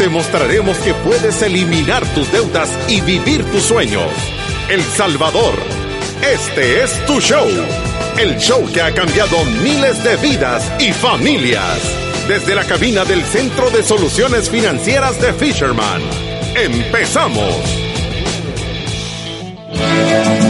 Te 0.00 0.08
mostraremos 0.08 0.78
que 0.78 0.94
puedes 0.94 1.42
eliminar 1.42 2.06
tus 2.14 2.32
deudas 2.32 2.70
y 2.88 3.02
vivir 3.02 3.44
tus 3.50 3.64
sueños. 3.64 4.10
El 4.70 4.82
Salvador, 4.82 5.52
este 6.22 6.82
es 6.82 7.04
tu 7.04 7.20
show. 7.20 7.46
El 8.18 8.38
show 8.38 8.64
que 8.72 8.80
ha 8.80 8.94
cambiado 8.94 9.44
miles 9.62 10.02
de 10.02 10.16
vidas 10.16 10.72
y 10.78 10.94
familias. 10.94 11.82
Desde 12.26 12.54
la 12.54 12.64
cabina 12.64 13.04
del 13.04 13.22
Centro 13.24 13.68
de 13.68 13.82
Soluciones 13.82 14.48
Financieras 14.48 15.20
de 15.20 15.34
Fisherman. 15.34 16.00
¡Empezamos! 16.56 17.54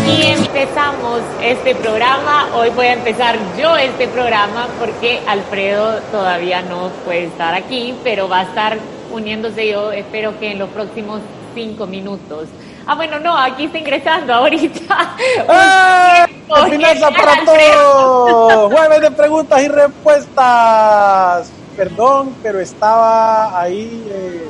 Y 0.07 0.27
empezamos 0.27 1.23
este 1.43 1.75
programa. 1.75 2.55
Hoy 2.55 2.71
voy 2.71 2.87
a 2.87 2.93
empezar 2.93 3.37
yo 3.59 3.77
este 3.77 4.07
programa 4.07 4.69
porque 4.79 5.19
Alfredo 5.27 5.99
todavía 6.13 6.63
no 6.63 6.91
puede 7.05 7.25
estar 7.25 7.53
aquí, 7.53 7.97
pero 8.05 8.29
va 8.29 8.39
a 8.39 8.43
estar 8.45 8.79
uniéndose 9.13 9.71
yo, 9.71 9.93
espero 9.93 10.39
que 10.39 10.53
en 10.53 10.59
los 10.59 10.69
próximos 10.71 11.21
cinco 11.55 11.87
minutos. 11.87 12.49
Ah, 12.87 12.95
bueno, 12.95 13.21
no, 13.21 13.37
aquí 13.37 13.65
está 13.65 13.79
ingresando 13.79 14.35
ahorita. 14.35 15.17
¡Eh! 15.39 16.27
para 16.49 17.45
todos! 17.45 18.73
Jueves 18.73 19.01
de 19.01 19.11
preguntas 19.11 19.63
y 19.63 19.69
respuestas. 19.69 21.53
Perdón, 21.77 22.35
pero 22.43 22.61
estaba 22.61 23.61
ahí. 23.61 24.05
Eh 24.11 24.49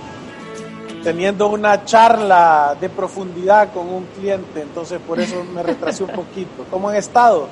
teniendo 1.03 1.49
una 1.49 1.85
charla 1.85 2.77
de 2.81 2.89
profundidad 2.89 3.73
con 3.73 3.89
un 3.89 4.05
cliente, 4.19 4.63
entonces 4.63 5.01
por 5.01 5.21
eso 5.21 5.45
me 5.45 5.63
retrasé 5.63 6.05
un 6.05 6.11
poquito. 6.11 6.65
¿Cómo 6.71 6.89
han 6.89 6.97
estado? 6.97 7.49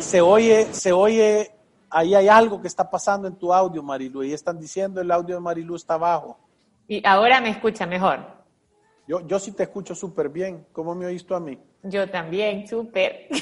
se 0.00 0.20
oye, 0.20 0.68
se 0.72 0.92
oye, 0.92 1.50
ahí 1.92 2.14
hay 2.14 2.28
algo 2.28 2.60
que 2.60 2.68
está 2.68 2.90
pasando 2.90 3.28
en 3.28 3.36
tu 3.36 3.52
audio, 3.52 3.82
Marilu, 3.82 4.24
y 4.24 4.32
están 4.32 4.58
diciendo 4.58 5.00
el 5.00 5.10
audio 5.10 5.36
de 5.36 5.40
Marilu 5.40 5.76
está 5.76 5.96
bajo. 5.96 6.38
Y 6.88 7.06
ahora 7.06 7.40
me 7.40 7.50
escucha 7.50 7.86
mejor. 7.86 8.20
Yo, 9.06 9.26
yo 9.26 9.38
sí 9.38 9.52
te 9.52 9.64
escucho 9.64 9.94
súper 9.94 10.28
bien. 10.28 10.66
¿Cómo 10.72 10.94
me 10.94 11.06
oíste 11.06 11.34
a 11.34 11.40
mí? 11.40 11.58
Yo 11.82 12.08
también, 12.08 12.66
súper. 12.66 13.28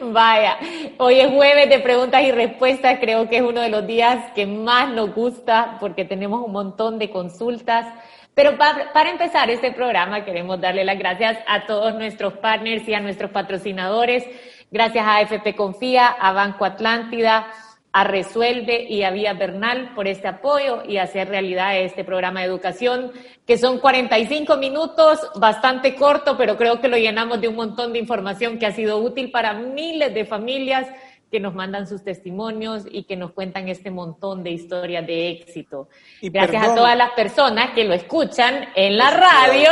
Vaya, 0.00 0.58
hoy 0.98 1.20
es 1.20 1.32
jueves 1.32 1.68
de 1.68 1.78
preguntas 1.80 2.22
y 2.22 2.30
respuestas, 2.30 2.98
creo 3.00 3.28
que 3.28 3.38
es 3.38 3.42
uno 3.42 3.62
de 3.62 3.70
los 3.70 3.86
días 3.86 4.32
que 4.34 4.46
más 4.46 4.90
nos 4.90 5.14
gusta 5.14 5.78
porque 5.80 6.04
tenemos 6.04 6.44
un 6.44 6.52
montón 6.52 6.98
de 6.98 7.10
consultas. 7.10 7.86
Pero 8.34 8.58
para, 8.58 9.10
empezar 9.10 9.48
este 9.48 9.72
programa 9.72 10.26
queremos 10.26 10.60
darle 10.60 10.84
las 10.84 10.98
gracias 10.98 11.38
a 11.48 11.64
todos 11.66 11.94
nuestros 11.94 12.34
partners 12.34 12.86
y 12.86 12.92
a 12.92 13.00
nuestros 13.00 13.30
patrocinadores. 13.30 14.24
Gracias 14.70 15.06
a 15.06 15.20
FP 15.20 15.54
Confía, 15.54 16.08
a 16.08 16.32
Banco 16.32 16.64
Atlántida, 16.64 17.46
a 17.92 18.04
Resuelve 18.04 18.84
y 18.90 19.04
a 19.04 19.10
Vía 19.10 19.32
Bernal 19.32 19.94
por 19.94 20.06
este 20.06 20.28
apoyo 20.28 20.82
y 20.86 20.98
hacer 20.98 21.28
realidad 21.28 21.78
este 21.78 22.04
programa 22.04 22.40
de 22.40 22.46
educación, 22.46 23.10
que 23.46 23.56
son 23.56 23.78
45 23.78 24.56
minutos, 24.58 25.18
bastante 25.36 25.94
corto, 25.94 26.36
pero 26.36 26.58
creo 26.58 26.78
que 26.80 26.88
lo 26.88 26.98
llenamos 26.98 27.40
de 27.40 27.48
un 27.48 27.56
montón 27.56 27.94
de 27.94 28.00
información 28.00 28.58
que 28.58 28.66
ha 28.66 28.72
sido 28.72 28.98
útil 28.98 29.30
para 29.30 29.54
miles 29.54 30.12
de 30.12 30.26
familias 30.26 30.86
que 31.30 31.40
nos 31.40 31.54
mandan 31.54 31.86
sus 31.86 32.04
testimonios 32.04 32.84
y 32.90 33.04
que 33.04 33.16
nos 33.16 33.32
cuentan 33.32 33.68
este 33.68 33.90
montón 33.90 34.42
de 34.42 34.50
historias 34.50 35.06
de 35.06 35.30
éxito. 35.30 35.88
Y 36.20 36.30
Gracias 36.30 36.68
a 36.68 36.74
todas 36.74 36.96
las 36.96 37.10
personas 37.10 37.70
que 37.70 37.84
lo 37.84 37.94
escuchan 37.94 38.68
en 38.74 38.96
la 38.96 39.10
radio 39.10 39.70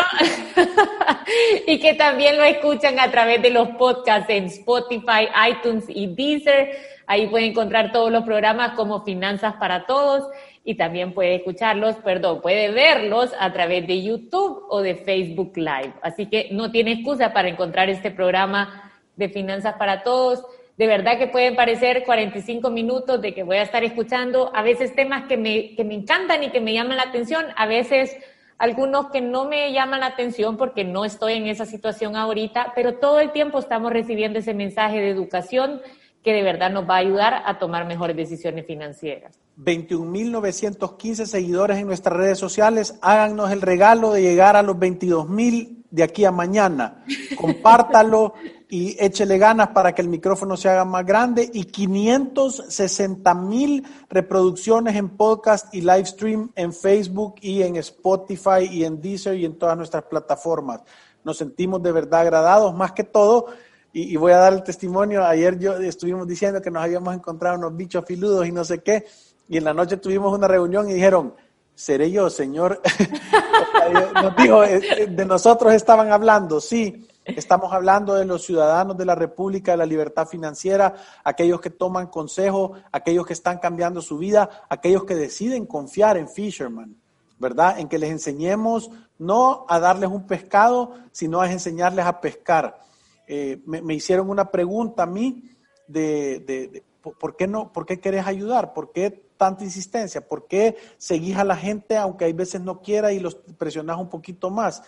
y 1.66 1.78
que 1.78 1.94
también 1.94 2.37
lo 2.37 2.44
escuchan 2.44 2.98
a 2.98 3.10
través 3.10 3.41
de 3.43 3.50
los 3.50 3.69
podcasts 3.70 4.28
en 4.31 4.44
Spotify, 4.44 5.28
iTunes 5.48 5.84
y 5.88 6.09
Deezer 6.09 6.94
Ahí 7.06 7.26
puede 7.26 7.47
encontrar 7.47 7.93
todos 7.93 8.10
los 8.10 8.25
programas 8.25 8.72
como 8.72 9.03
Finanzas 9.04 9.54
para 9.54 9.87
Todos 9.87 10.28
y 10.64 10.76
también 10.76 11.12
puede 11.12 11.37
escucharlos, 11.37 11.97
perdón, 11.97 12.41
puede 12.41 12.70
verlos 12.70 13.31
a 13.38 13.53
través 13.53 13.87
de 13.87 14.03
YouTube 14.03 14.64
o 14.70 14.81
de 14.81 14.94
Facebook 14.94 15.53
Live. 15.56 15.94
Así 16.03 16.26
que 16.26 16.48
no 16.53 16.70
tiene 16.70 16.93
excusa 16.93 17.32
para 17.32 17.48
encontrar 17.48 17.91
este 17.91 18.10
programa 18.10 18.93
de 19.16 19.28
Finanzas 19.28 19.75
para 19.78 20.03
Todos. 20.03 20.44
De 20.77 20.87
verdad 20.89 21.19
que 21.19 21.29
pueden 21.29 21.55
parecer 21.55 22.05
45 22.05 22.69
minutos 22.71 23.23
de 23.23 23.33
que 23.33 23.45
voy 23.45 23.59
a 23.59 23.62
estar 23.62 23.85
escuchando 23.85 24.51
a 24.55 24.62
veces 24.62 24.95
temas 24.95 25.27
que 25.27 25.37
me, 25.37 25.77
que 25.77 25.85
me 25.85 25.95
encantan 25.95 26.43
y 26.43 26.51
que 26.51 26.61
me 26.61 26.73
llaman 26.73 26.97
la 26.97 27.05
atención, 27.05 27.45
a 27.57 27.67
veces 27.67 28.17
algunos 28.59 29.11
que 29.11 29.21
no 29.21 29.45
me 29.45 29.73
llaman 29.73 30.01
la 30.01 30.07
atención 30.07 30.57
porque 30.57 30.85
no 30.85 31.05
estoy 31.05 31.35
en 31.35 31.47
esa 31.47 31.67
situación 31.67 32.17
ahorita, 32.17 32.73
pero 32.75 32.95
todo 32.95 33.21
el 33.21 33.31
tiempo 33.33 33.59
estamos 33.59 33.93
recibiendo 33.93 34.39
ese 34.39 34.55
mensaje 34.55 35.01
de 35.01 35.11
educación 35.11 35.81
que 36.25 36.33
de 36.33 36.43
verdad 36.43 36.71
nos 36.71 36.89
va 36.89 36.95
a 36.95 36.99
ayudar 36.99 37.43
a 37.45 37.59
tomar 37.59 37.87
mejores 37.87 38.17
decisiones 38.17 38.67
financieras. 38.67 39.39
21.915 39.59 41.27
seguidores 41.27 41.79
en 41.79 41.87
nuestras 41.87 42.17
redes 42.17 42.39
sociales. 42.39 42.99
Háganos 43.03 43.53
el 43.53 43.61
regalo 43.61 44.12
de 44.12 44.23
llegar 44.23 44.56
a 44.56 44.62
los 44.62 44.77
22.000 44.77 45.85
de 45.91 46.03
aquí 46.03 46.25
a 46.25 46.33
mañana. 46.33 47.05
Compártalo 47.37 48.35
y 48.75 48.97
échele 48.99 49.39
ganas 49.39 49.69
para 49.69 49.95
que 49.95 50.03
el 50.03 50.09
micrófono 50.09 50.57
se 50.57 50.69
haga 50.69 50.85
más 50.85 51.07
grande. 51.07 51.49
Y 51.53 51.67
560.000 51.67 53.85
reproducciones 54.11 54.97
en 54.97 55.11
podcast 55.11 55.73
y 55.73 55.81
live 55.81 56.07
stream 56.07 56.51
en 56.57 56.73
Facebook 56.73 57.37
y 57.41 57.62
en 57.62 57.77
Spotify 57.77 58.65
y 58.69 58.83
en 58.83 59.01
Deezer 59.01 59.37
y 59.37 59.45
en 59.45 59.57
todas 59.61 59.77
nuestras 59.77 60.03
plataformas. 60.03 60.81
Nos 61.23 61.37
sentimos 61.37 61.85
de 61.85 61.93
verdad 61.93 62.23
agradados, 62.23 62.75
más 62.75 62.91
que 62.91 63.05
todo 63.05 63.47
y, 63.93 64.17
voy 64.17 64.33
a 64.33 64.39
dar 64.39 64.53
el 64.53 64.65
testimonio. 64.65 65.25
Ayer 65.25 65.56
yo 65.56 65.77
estuvimos 65.77 66.27
diciendo 66.27 66.61
que 66.61 66.73
nos 66.73 66.83
habíamos 66.83 67.15
encontrado 67.15 67.56
unos 67.56 67.77
bichos 67.77 68.05
filudos 68.05 68.45
y 68.45 68.51
no 68.51 68.65
sé 68.65 68.83
qué. 68.83 69.06
Y 69.49 69.56
en 69.56 69.62
la 69.62 69.73
noche 69.73 69.99
tuvimos 69.99 70.37
una 70.37 70.49
reunión 70.49 70.91
y 70.91 70.95
dijeron, 70.95 71.33
¿seré 71.77 72.11
yo, 72.11 72.29
Señor? 72.29 72.83
nos 74.15 74.35
dijo, 74.35 74.65
eh, 74.65 74.83
eh, 74.99 75.06
de 75.06 75.25
nosotros 75.25 75.73
estaban 75.75 76.11
hablando, 76.11 76.61
sí. 76.61 77.06
Estamos 77.25 77.73
hablando 77.73 78.15
de 78.15 78.27
los 78.27 78.45
ciudadanos 78.45 78.99
de 78.99 79.07
la 79.07 79.15
República 79.15 79.73
de 79.73 79.79
la 79.79 79.87
Libertad 79.87 80.27
Financiera, 80.27 80.95
aquellos 81.25 81.59
que 81.59 81.71
toman 81.71 82.09
consejo, 82.09 82.73
aquellos 82.93 83.27
que 83.27 83.33
están 83.33 83.59
cambiando 83.59 84.03
su 84.03 84.19
vida, 84.19 84.67
aquellos 84.69 85.05
que 85.05 85.15
deciden 85.15 85.65
confiar 85.65 86.19
en 86.19 86.29
Fisherman, 86.29 86.97
¿verdad? 87.39 87.79
En 87.79 87.89
que 87.89 87.99
les 87.99 88.11
enseñemos 88.11 88.91
no 89.19 89.65
a 89.71 89.81
darles 89.81 90.11
un 90.11 90.27
pescado, 90.27 90.97
sino 91.12 91.41
a 91.41 91.51
enseñarles 91.51 92.05
a 92.05 92.21
pescar. 92.21 92.79
Eh, 93.27 93.62
me, 93.65 93.95
hicieron 93.95 94.29
una 94.29 94.51
pregunta 94.51 95.05
a 95.05 95.06
mí 95.06 95.51
de, 95.89 96.85
¿por 97.01 97.37
qué 97.37 97.47
no, 97.47 97.73
por 97.73 97.87
qué 97.87 98.01
querés 98.01 98.27
ayudar? 98.27 98.75
¿Por 98.75 98.93
qué 98.93 99.11
tanta 99.39 99.65
insistencia? 99.65 100.29
¿Por 100.29 100.47
qué 100.47 100.77
seguís 100.99 101.39
a 101.39 101.45
la 101.45 101.56
gente 101.56 101.97
aunque 101.97 102.27
hay 102.27 102.35
veces 102.35 102.61
no 102.61 102.83
quiera 102.83 103.12
y 103.12 103.21
los 103.21 103.35
presionás 103.35 103.97
un 103.97 104.11
poquito 104.11 104.51
más? 104.51 104.83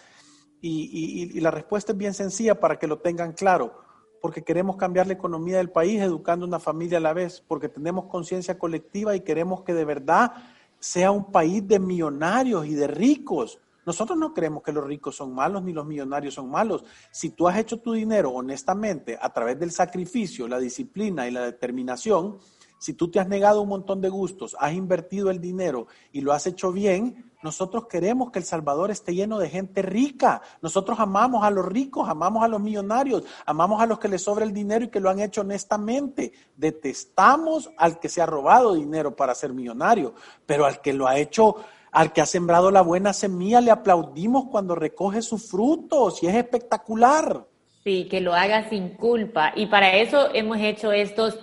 Y, 0.69 1.41
la 1.41 1.51
respuesta 1.51 1.93
es 1.93 1.99
bien 1.99 2.15
sencilla 2.15 2.59
para 2.59 2.79
que 2.79 2.87
lo 2.87 2.99
tengan 2.99 3.33
claro. 3.33 3.81
Porque 4.21 4.43
queremos 4.43 4.77
cambiar 4.77 5.07
la 5.07 5.13
economía 5.13 5.59
del 5.59 5.71
país 5.71 6.01
educando 6.01 6.47
una 6.47 6.59
familia 6.59 6.99
a 6.99 7.03
la 7.03 7.13
vez, 7.13 7.45
porque 7.47 7.69
tenemos 7.69 8.07
conciencia 8.07 8.59
colectiva 8.59 9.15
y 9.15 9.21
queremos 9.21 9.63
que 9.63 9.75
de 9.75 9.85
verdad 9.85 10.33
sea 10.79 11.11
un 11.11 11.31
país 11.31 11.67
de 11.67 11.79
millonarios 11.79 12.67
y 12.67 12.75
de 12.75 12.87
ricos, 12.87 13.61
nosotros 13.87 14.19
no 14.19 14.35
creemos 14.35 14.65
que 14.65 14.73
los 14.73 14.85
ricos 14.85 15.15
son 15.15 15.33
malos 15.33 15.63
ni 15.63 15.73
los 15.73 15.87
millonarios 15.87 16.35
son 16.35 16.51
malos. 16.51 16.85
Si 17.13 17.31
tú 17.31 17.47
has 17.47 17.57
hecho 17.57 17.79
tu 17.79 17.93
dinero 17.93 18.33
honestamente 18.33 19.17
a 19.21 19.33
través 19.33 19.61
del 19.61 19.71
sacrificio, 19.71 20.49
la 20.49 20.59
disciplina 20.59 21.29
y 21.29 21.31
la 21.31 21.43
determinación, 21.43 22.39
si 22.79 22.95
tú 22.95 23.09
te 23.09 23.21
has 23.21 23.29
negado 23.29 23.63
un 23.63 23.69
montón 23.69 24.01
de 24.01 24.09
gustos, 24.09 24.57
has 24.59 24.73
invertido 24.73 25.31
el 25.31 25.41
dinero 25.41 25.87
y 26.11 26.21
lo 26.21 26.33
has 26.33 26.49
hecho 26.49 26.73
bien, 26.73 27.26
nosotros 27.43 27.87
queremos 27.87 28.31
que 28.31 28.39
El 28.39 28.45
Salvador 28.45 28.91
esté 28.91 29.15
lleno 29.15 29.39
de 29.39 29.49
gente 29.49 29.83
rica. 29.83 30.43
Nosotros 30.63 30.99
amamos 30.99 31.45
a 31.45 31.51
los 31.51 31.67
ricos, 31.67 32.09
amamos 32.09 32.43
a 32.43 32.49
los 32.49 32.61
millonarios, 32.61 33.25
amamos 33.45 33.81
a 33.81 33.87
los 33.87 33.99
que 33.99 34.09
les 34.09 34.23
sobra 34.23 34.45
el 34.45 34.53
dinero 34.53 34.85
y 34.85 34.89
que 34.89 35.01
lo 35.01 35.11
han 35.11 35.21
hecho 35.21 35.43
honestamente. 35.43 36.33
Detestamos 36.57 37.71
al 37.77 38.01
que 38.01 38.09
se 38.09 38.23
ha 38.23 38.27
robado 38.27 38.75
dinero 38.75 39.15
para 39.15 39.35
ser 39.35 39.53
millonario, 39.53 40.15
pero 40.47 40.65
al 40.65 40.81
que 40.81 40.93
lo 40.93 41.07
ha 41.07 41.19
hecho 41.19 41.57
al 41.93 42.13
que 42.13 42.21
ha 42.21 42.27
sembrado 42.27 42.71
la 42.71 42.83
buena 42.83 43.15
semilla 43.15 43.63
le 43.63 43.71
aplaudimos 43.71 44.49
cuando 44.51 44.75
recoge 44.75 45.23
sus 45.23 45.49
frutos 45.49 46.23
y 46.23 46.27
es 46.27 46.35
espectacular. 46.35 47.47
Sí, 47.85 48.07
que 48.11 48.21
lo 48.21 48.35
haga 48.35 48.69
sin 48.69 48.91
culpa. 48.97 49.53
Y 49.57 49.67
para 49.67 49.97
eso 49.97 50.29
hemos 50.35 50.59
hecho 50.59 50.93
estos 50.93 51.39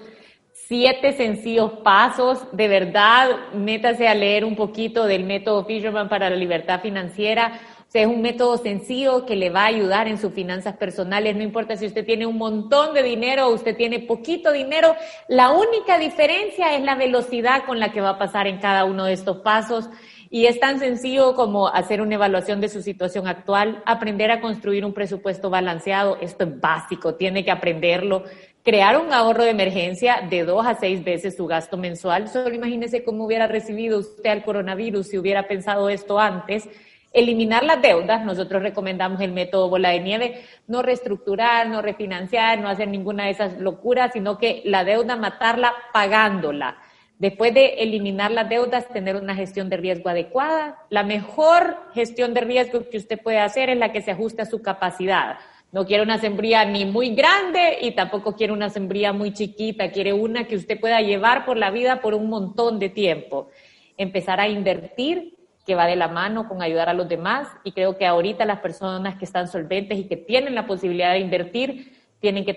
siete 0.74 1.14
sencillos 1.14 1.72
pasos. 1.84 2.48
De 2.52 2.68
verdad, 2.68 3.30
métase 3.54 4.08
a 4.08 4.16
leer 4.16 4.44
un 4.44 4.56
poquito 4.56 5.06
del 5.06 5.24
método 5.24 5.66
Fisherman 5.66 6.10
para 6.10 6.32
la 6.32 6.36
libertad 6.36 6.82
financiera. 6.82 7.60
O 7.88 7.92
sea, 7.92 8.02
es 8.02 8.08
un 8.08 8.24
método 8.24 8.58
sencillo 8.58 9.24
que 9.24 9.36
le 9.36 9.52
va 9.52 9.66
a 9.66 9.68
ayudar 9.68 10.08
en 10.08 10.18
sus 10.18 10.34
finanzas 10.34 10.76
personales. 10.78 11.36
No 11.36 11.44
importa 11.44 11.76
si 11.76 11.86
usted 11.86 12.04
tiene 12.04 12.26
un 12.26 12.40
montón 12.40 12.96
de 12.96 13.04
dinero 13.04 13.46
o 13.46 13.54
usted 13.54 13.78
tiene 13.78 14.00
poquito 14.00 14.52
dinero. 14.52 14.96
La 15.28 15.52
única 15.52 16.00
diferencia 16.00 16.76
es 16.76 16.82
la 16.82 16.96
velocidad 16.96 17.66
con 17.68 17.80
la 17.80 17.92
que 17.92 18.02
va 18.02 18.10
a 18.10 18.18
pasar 18.18 18.48
en 18.48 18.58
cada 18.58 18.86
uno 18.86 19.06
de 19.06 19.14
estos 19.14 19.42
pasos. 19.42 19.92
Y 20.32 20.48
es 20.48 20.60
tan 20.60 20.80
sencillo 20.80 21.36
como 21.36 21.68
hacer 21.68 22.02
una 22.02 22.16
evaluación 22.16 22.60
de 22.60 22.70
su 22.70 22.82
situación 22.82 23.28
actual, 23.28 23.84
aprender 23.86 24.32
a 24.32 24.42
construir 24.42 24.84
un 24.84 24.94
presupuesto 24.96 25.52
balanceado. 25.52 26.18
Esto 26.20 26.46
es 26.46 26.60
básico, 26.60 27.14
tiene 27.14 27.46
que 27.46 27.52
aprenderlo 27.52 28.24
crear 28.64 28.98
un 28.98 29.12
ahorro 29.12 29.44
de 29.44 29.50
emergencia 29.50 30.26
de 30.30 30.46
dos 30.46 30.66
a 30.66 30.76
seis 30.76 31.04
veces 31.04 31.36
su 31.36 31.46
gasto 31.46 31.78
mensual. 31.78 32.30
Solo 32.30 32.56
imagínese 32.56 33.04
cómo 33.04 33.26
hubiera 33.26 33.48
recibido 33.48 34.00
usted 34.00 34.30
al 34.30 34.44
coronavirus 34.44 35.08
si 35.08 35.18
hubiera 35.18 35.48
pensado 35.48 35.90
esto 35.90 36.18
antes. 36.20 36.68
Eliminar 37.12 37.64
las 37.64 37.82
deudas, 37.82 38.26
nosotros 38.26 38.64
recomendamos 38.64 39.22
el 39.22 39.34
método 39.34 39.70
bola 39.70 39.90
de 39.90 40.00
nieve, 40.00 40.42
no 40.68 40.82
reestructurar, 40.82 41.68
no 41.68 41.82
refinanciar, 41.82 42.60
no 42.60 42.70
hacer 42.70 42.88
ninguna 42.88 43.26
de 43.26 43.32
esas 43.32 43.60
locuras, 43.60 44.14
sino 44.14 44.40
que 44.40 44.64
la 44.66 44.84
deuda 44.84 45.16
matarla 45.16 45.74
pagándola. 45.92 46.78
Después 47.20 47.54
de 47.54 47.76
eliminar 47.76 48.32
las 48.32 48.50
deudas, 48.50 48.88
tener 48.90 49.16
una 49.16 49.36
gestión 49.36 49.70
de 49.70 49.78
riesgo 49.78 50.10
adecuada. 50.10 50.80
La 50.90 51.04
mejor 51.04 51.78
gestión 51.94 52.34
de 52.34 52.42
riesgo 52.42 52.90
que 52.90 52.98
usted 52.98 53.22
puede 53.22 53.40
hacer 53.40 53.70
es 53.70 53.78
la 53.78 53.92
que 53.92 54.02
se 54.02 54.12
ajuste 54.12 54.42
a 54.42 54.46
su 54.46 54.62
capacidad. 54.62 55.38
No 55.74 55.88
quiere 55.88 56.04
una 56.04 56.20
sembría 56.20 56.64
ni 56.66 56.86
muy 56.86 57.16
grande 57.16 57.80
y 57.82 57.92
tampoco 57.92 58.36
quiere 58.36 58.54
una 58.54 58.70
sembría 58.70 59.12
muy 59.12 59.34
chiquita, 59.34 59.90
quiere 59.90 60.14
una 60.14 60.44
que 60.44 60.56
usted 60.56 60.80
pueda 60.80 61.02
llevar 61.02 61.46
por 61.46 61.58
la 61.58 61.72
vida 61.72 62.00
por 62.00 62.14
un 62.14 62.30
montón 62.30 62.78
de 62.78 62.90
tiempo. 62.90 63.50
Empezar 63.98 64.40
a 64.40 64.48
invertir, 64.48 65.36
que 65.66 65.74
va 65.74 65.88
de 65.88 65.96
la 65.96 66.10
mano 66.10 66.48
con 66.48 66.62
ayudar 66.62 66.90
a 66.90 66.94
los 66.94 67.10
demás, 67.10 67.48
y 67.64 67.72
creo 67.72 67.98
que 67.98 68.06
ahorita 68.06 68.46
las 68.46 68.60
personas 68.60 69.18
que 69.18 69.26
están 69.26 69.48
solventes 69.48 69.98
y 69.98 70.08
que 70.08 70.16
tienen 70.16 70.54
la 70.54 70.68
posibilidad 70.68 71.14
de 71.14 71.20
invertir, 71.20 71.92
tienen 72.20 72.46
que 72.46 72.54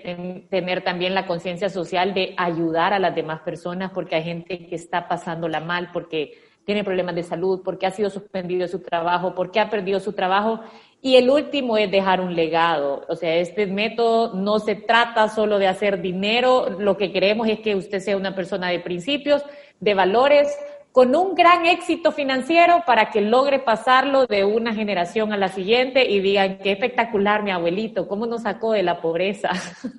tener 0.49 0.83
también 0.83 1.15
la 1.15 1.25
conciencia 1.25 1.69
social 1.69 2.13
de 2.13 2.35
ayudar 2.37 2.93
a 2.93 2.99
las 2.99 3.15
demás 3.15 3.41
personas, 3.41 3.89
porque 3.93 4.15
hay 4.15 4.23
gente 4.25 4.67
que 4.67 4.75
está 4.75 5.07
pasándola 5.07 5.59
mal, 5.59 5.89
porque 5.91 6.33
tiene 6.65 6.83
problemas 6.83 7.15
de 7.15 7.23
salud, 7.23 7.61
porque 7.65 7.87
ha 7.87 7.91
sido 7.91 8.11
suspendido 8.11 8.61
de 8.61 8.67
su 8.67 8.79
trabajo, 8.79 9.33
porque 9.33 9.59
ha 9.59 9.71
perdido 9.71 9.99
su 9.99 10.13
trabajo 10.13 10.59
y 11.01 11.15
el 11.15 11.29
último 11.29 11.77
es 11.77 11.89
dejar 11.91 12.21
un 12.21 12.35
legado. 12.35 13.05
O 13.07 13.15
sea, 13.15 13.35
este 13.35 13.67
método 13.67 14.33
no 14.33 14.59
se 14.59 14.75
trata 14.75 15.29
solo 15.29 15.59
de 15.59 15.67
hacer 15.67 16.01
dinero, 16.01 16.69
lo 16.79 16.97
que 16.97 17.11
queremos 17.11 17.47
es 17.47 17.59
que 17.59 17.75
usted 17.75 17.99
sea 17.99 18.17
una 18.17 18.35
persona 18.35 18.69
de 18.69 18.79
principios, 18.79 19.43
de 19.79 19.93
valores, 19.93 20.57
con 20.97 21.15
un 21.15 21.35
gran 21.35 21.67
éxito 21.67 22.11
financiero 22.11 22.81
para 22.87 23.11
que 23.11 23.21
logre 23.21 23.59
pasarlo 23.59 24.25
de 24.25 24.43
una 24.43 24.73
generación 24.73 25.31
a 25.31 25.37
la 25.37 25.49
siguiente 25.49 26.09
y 26.09 26.21
digan, 26.21 26.57
qué 26.57 26.71
espectacular 26.71 27.43
mi 27.43 27.51
abuelito, 27.51 28.07
cómo 28.07 28.25
nos 28.25 28.41
sacó 28.41 28.71
de 28.71 28.81
la 28.81 28.99
pobreza. 28.99 29.51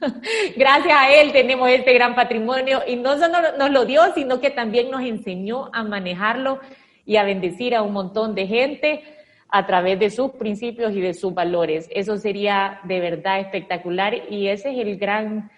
Gracias 0.57 0.93
a 0.93 1.15
él 1.15 1.31
tenemos 1.31 1.71
este 1.71 1.95
gran 1.95 2.17
patrimonio 2.17 2.81
y 2.85 2.97
no 2.97 3.17
solo 3.17 3.39
nos 3.57 3.71
lo 3.71 3.85
dio, 3.85 4.13
sino 4.13 4.41
que 4.41 4.51
también 4.51 4.91
nos 4.91 5.03
enseñó 5.03 5.71
a 5.73 5.85
manejarlo 5.85 6.59
y 7.07 7.15
a 7.15 7.23
bendecir 7.23 7.77
a 7.77 7.83
un 7.83 7.93
montón 7.93 8.35
de 8.35 8.49
gente 8.49 9.18
a 9.51 9.67
través 9.67 9.99
de 9.99 10.11
sus 10.11 10.33
principios 10.33 10.93
y 10.93 11.01
de 11.01 11.15
sus 11.15 11.33
valores. 11.35 11.89
Eso 11.91 12.17
sería 12.19 12.81
de 12.85 13.01
verdad 13.01 13.41
espectacular 13.41 14.15
y 14.31 14.49
ese 14.49 14.71
es 14.71 14.79
el 14.79 14.99
gran, 14.99 15.51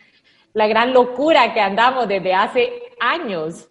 la 0.52 0.66
gran 0.68 0.92
locura 0.92 1.52
que 1.52 1.60
andamos 1.60 2.06
desde 2.08 2.34
hace 2.34 2.70
años. 3.00 3.68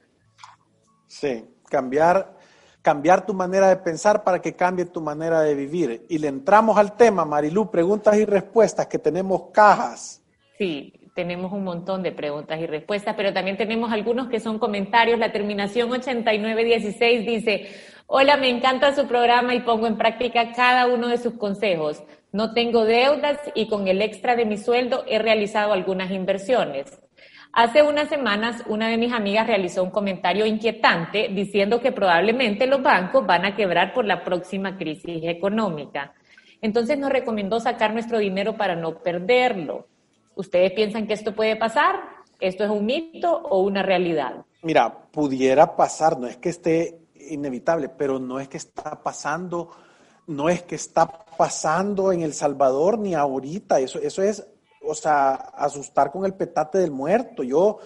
Sí, 1.07 1.45
cambiar, 1.69 2.35
cambiar 2.81 3.25
tu 3.25 3.33
manera 3.33 3.69
de 3.69 3.77
pensar 3.77 4.23
para 4.23 4.41
que 4.41 4.53
cambie 4.53 4.85
tu 4.85 5.01
manera 5.01 5.41
de 5.41 5.55
vivir. 5.55 6.05
Y 6.09 6.17
le 6.17 6.27
entramos 6.27 6.77
al 6.77 6.95
tema, 6.95 7.25
Marilú, 7.25 7.71
preguntas 7.71 8.17
y 8.17 8.25
respuestas, 8.25 8.87
que 8.87 8.99
tenemos 8.99 9.49
cajas. 9.53 10.21
Sí, 10.57 10.93
tenemos 11.15 11.51
un 11.51 11.63
montón 11.63 12.03
de 12.03 12.11
preguntas 12.11 12.59
y 12.59 12.67
respuestas, 12.67 13.15
pero 13.15 13.33
también 13.33 13.57
tenemos 13.57 13.91
algunos 13.91 14.29
que 14.29 14.39
son 14.39 14.59
comentarios. 14.59 15.19
La 15.19 15.31
terminación 15.31 15.91
8916 15.91 17.25
dice, 17.25 17.67
Hola, 18.11 18.37
me 18.37 18.49
encanta 18.49 18.95
su 18.95 19.05
programa 19.05 19.53
y 19.53 19.59
pongo 19.59 19.85
en 19.85 19.95
práctica 19.95 20.51
cada 20.53 20.87
uno 20.87 21.09
de 21.09 21.19
sus 21.19 21.35
consejos. 21.35 22.01
No 22.31 22.55
tengo 22.55 22.83
deudas 22.83 23.37
y 23.53 23.67
con 23.67 23.87
el 23.87 24.01
extra 24.01 24.35
de 24.35 24.45
mi 24.45 24.57
sueldo 24.57 25.03
he 25.07 25.19
realizado 25.19 25.73
algunas 25.73 26.09
inversiones. 26.09 26.99
Hace 27.53 27.83
unas 27.83 28.09
semanas 28.09 28.63
una 28.65 28.87
de 28.87 28.97
mis 28.97 29.13
amigas 29.13 29.45
realizó 29.45 29.83
un 29.83 29.91
comentario 29.91 30.47
inquietante 30.47 31.27
diciendo 31.29 31.81
que 31.81 31.91
probablemente 31.91 32.65
los 32.65 32.81
bancos 32.81 33.27
van 33.27 33.45
a 33.45 33.55
quebrar 33.55 33.93
por 33.93 34.05
la 34.05 34.23
próxima 34.23 34.75
crisis 34.75 35.21
económica. 35.25 36.15
Entonces 36.63 36.97
nos 36.97 37.11
recomendó 37.11 37.59
sacar 37.59 37.93
nuestro 37.93 38.17
dinero 38.17 38.57
para 38.57 38.75
no 38.75 39.03
perderlo. 39.03 39.85
¿Ustedes 40.33 40.71
piensan 40.71 41.05
que 41.05 41.13
esto 41.13 41.35
puede 41.35 41.57
pasar? 41.57 41.99
¿Esto 42.39 42.63
es 42.63 42.71
un 42.71 42.87
mito 42.87 43.31
o 43.31 43.61
una 43.61 43.83
realidad? 43.83 44.45
Mira, 44.63 44.91
pudiera 45.11 45.75
pasar, 45.75 46.17
no 46.19 46.25
es 46.25 46.37
que 46.37 46.49
esté 46.49 46.97
inevitable, 47.29 47.89
pero 47.89 48.19
no 48.19 48.39
es 48.39 48.47
que 48.47 48.57
está 48.57 49.01
pasando, 49.01 49.69
no 50.27 50.49
es 50.49 50.63
que 50.63 50.75
está 50.75 51.07
pasando 51.37 52.11
en 52.11 52.21
El 52.21 52.33
Salvador 52.33 52.99
ni 52.99 53.15
ahorita, 53.15 53.79
eso, 53.79 53.99
eso 53.99 54.21
es, 54.21 54.45
o 54.81 54.93
sea, 54.93 55.33
asustar 55.33 56.11
con 56.11 56.25
el 56.25 56.33
petate 56.33 56.77
del 56.79 56.91
muerto. 56.91 57.43
Yo, 57.43 57.79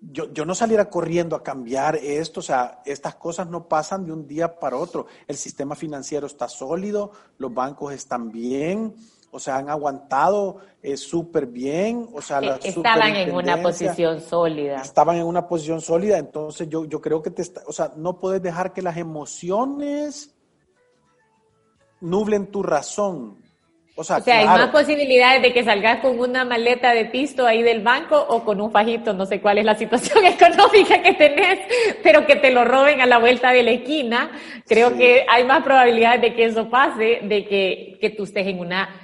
yo, 0.00 0.32
yo 0.32 0.44
no 0.44 0.54
saliera 0.54 0.90
corriendo 0.90 1.36
a 1.36 1.42
cambiar 1.42 1.96
esto, 1.96 2.40
o 2.40 2.42
sea, 2.42 2.82
estas 2.84 3.14
cosas 3.14 3.48
no 3.48 3.68
pasan 3.68 4.04
de 4.04 4.12
un 4.12 4.26
día 4.26 4.58
para 4.58 4.76
otro. 4.76 5.06
El 5.26 5.36
sistema 5.36 5.74
financiero 5.74 6.26
está 6.26 6.48
sólido, 6.48 7.12
los 7.38 7.52
bancos 7.52 7.92
están 7.94 8.30
bien, 8.30 8.94
o 9.34 9.40
sea, 9.40 9.56
han 9.56 9.68
aguantado 9.68 10.58
eh, 10.80 10.96
súper 10.96 11.46
bien, 11.46 12.08
o 12.14 12.22
sea, 12.22 12.40
la 12.40 12.54
estaban 12.62 13.16
en 13.16 13.34
una 13.34 13.60
posición 13.60 14.20
sólida. 14.20 14.76
Estaban 14.76 15.16
en 15.16 15.26
una 15.26 15.48
posición 15.48 15.80
sólida, 15.80 16.18
entonces 16.18 16.68
yo, 16.68 16.84
yo 16.84 17.00
creo 17.00 17.20
que 17.20 17.30
te 17.30 17.42
o 17.66 17.72
sea, 17.72 17.90
no 17.96 18.20
puedes 18.20 18.40
dejar 18.40 18.72
que 18.72 18.80
las 18.80 18.96
emociones 18.96 20.36
nublen 22.00 22.46
tu 22.46 22.62
razón. 22.62 23.42
O 23.96 24.04
sea, 24.04 24.22
hay 24.24 24.46
más 24.46 24.70
posibilidades 24.70 25.42
de 25.42 25.52
que 25.52 25.64
salgas 25.64 25.98
con 25.98 26.18
una 26.18 26.44
maleta 26.44 26.92
de 26.92 27.06
pisto 27.06 27.44
ahí 27.44 27.62
del 27.64 27.82
banco 27.82 28.16
o 28.16 28.44
con 28.44 28.60
un 28.60 28.70
fajito, 28.70 29.12
no 29.14 29.26
sé 29.26 29.40
cuál 29.40 29.58
es 29.58 29.64
la 29.64 29.74
situación 29.74 30.24
económica 30.26 31.02
que 31.02 31.14
tenés, 31.14 31.58
pero 32.04 32.24
que 32.24 32.36
te 32.36 32.52
lo 32.52 32.64
roben 32.64 33.00
a 33.00 33.06
la 33.06 33.18
vuelta 33.18 33.50
de 33.50 33.64
la 33.64 33.72
esquina. 33.72 34.30
Creo 34.64 34.96
que 34.96 35.26
hay 35.28 35.42
más 35.44 35.64
probabilidades 35.64 36.20
de 36.20 36.34
que 36.34 36.44
eso 36.44 36.70
pase, 36.70 37.18
de 37.22 37.46
que, 37.46 37.98
que 38.00 38.10
tú 38.10 38.24
estés 38.24 38.46
en 38.46 38.60
una 38.60 39.00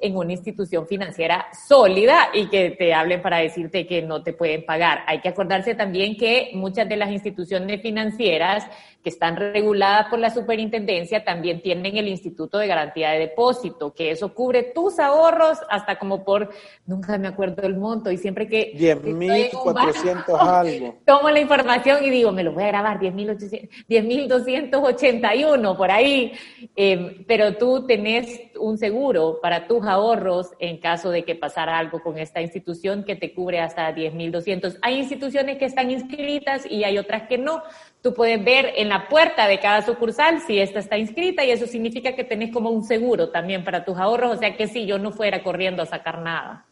en 0.00 0.16
una 0.16 0.32
institución 0.32 0.86
financiera 0.86 1.46
sólida 1.66 2.28
y 2.32 2.48
que 2.48 2.70
te 2.70 2.94
hablen 2.94 3.22
para 3.22 3.38
decirte 3.38 3.86
que 3.86 4.02
no 4.02 4.22
te 4.22 4.32
pueden 4.32 4.64
pagar. 4.64 5.00
Hay 5.06 5.20
que 5.20 5.28
acordarse 5.28 5.74
también 5.74 6.16
que 6.16 6.50
muchas 6.54 6.88
de 6.88 6.96
las 6.96 7.10
instituciones 7.10 7.82
financieras 7.82 8.66
que 9.02 9.10
están 9.10 9.36
reguladas 9.36 10.08
por 10.08 10.18
la 10.18 10.30
superintendencia 10.30 11.22
también 11.24 11.62
tienen 11.62 11.96
el 11.96 12.08
Instituto 12.08 12.58
de 12.58 12.66
Garantía 12.66 13.10
de 13.10 13.20
Depósito, 13.20 13.94
que 13.94 14.10
eso 14.10 14.34
cubre 14.34 14.72
tus 14.74 14.98
ahorros 14.98 15.56
hasta 15.70 15.98
como 15.98 16.22
por, 16.22 16.50
nunca 16.86 17.16
me 17.16 17.28
acuerdo 17.28 17.66
el 17.66 17.76
monto, 17.76 18.10
y 18.10 18.18
siempre 18.18 18.46
que... 18.46 18.74
10.400 18.74 20.38
algo. 20.38 20.96
Tomo 21.06 21.30
la 21.30 21.40
información 21.40 22.04
y 22.04 22.10
digo, 22.10 22.30
me 22.32 22.42
lo 22.42 22.52
voy 22.52 22.64
a 22.64 22.68
grabar, 22.68 23.00
10.281 23.00 25.76
por 25.76 25.90
ahí, 25.90 26.32
eh, 26.76 27.24
pero 27.26 27.56
tú 27.56 27.86
tenés 27.86 28.38
un 28.58 28.76
seguro 28.76 29.38
para 29.40 29.66
tus 29.66 29.82
ahorros 29.90 30.52
en 30.58 30.78
caso 30.78 31.10
de 31.10 31.24
que 31.24 31.34
pasara 31.34 31.78
algo 31.78 32.02
con 32.02 32.16
esta 32.18 32.40
institución 32.40 33.04
que 33.04 33.16
te 33.16 33.34
cubre 33.34 33.60
hasta 33.60 33.94
10.200. 33.94 34.78
Hay 34.80 34.98
instituciones 34.98 35.58
que 35.58 35.66
están 35.66 35.90
inscritas 35.90 36.64
y 36.68 36.84
hay 36.84 36.96
otras 36.96 37.28
que 37.28 37.36
no. 37.36 37.62
Tú 38.00 38.14
puedes 38.14 38.42
ver 38.42 38.72
en 38.76 38.88
la 38.88 39.08
puerta 39.08 39.46
de 39.46 39.60
cada 39.60 39.82
sucursal 39.82 40.40
si 40.46 40.58
esta 40.58 40.78
está 40.78 40.96
inscrita 40.96 41.44
y 41.44 41.50
eso 41.50 41.66
significa 41.66 42.14
que 42.14 42.24
tenés 42.24 42.52
como 42.52 42.70
un 42.70 42.84
seguro 42.84 43.30
también 43.30 43.64
para 43.64 43.84
tus 43.84 43.98
ahorros, 43.98 44.36
o 44.36 44.38
sea 44.38 44.56
que 44.56 44.66
si 44.66 44.86
yo 44.86 44.98
no 44.98 45.12
fuera 45.12 45.42
corriendo 45.42 45.82
a 45.82 45.86
sacar 45.86 46.22
nada. 46.22 46.64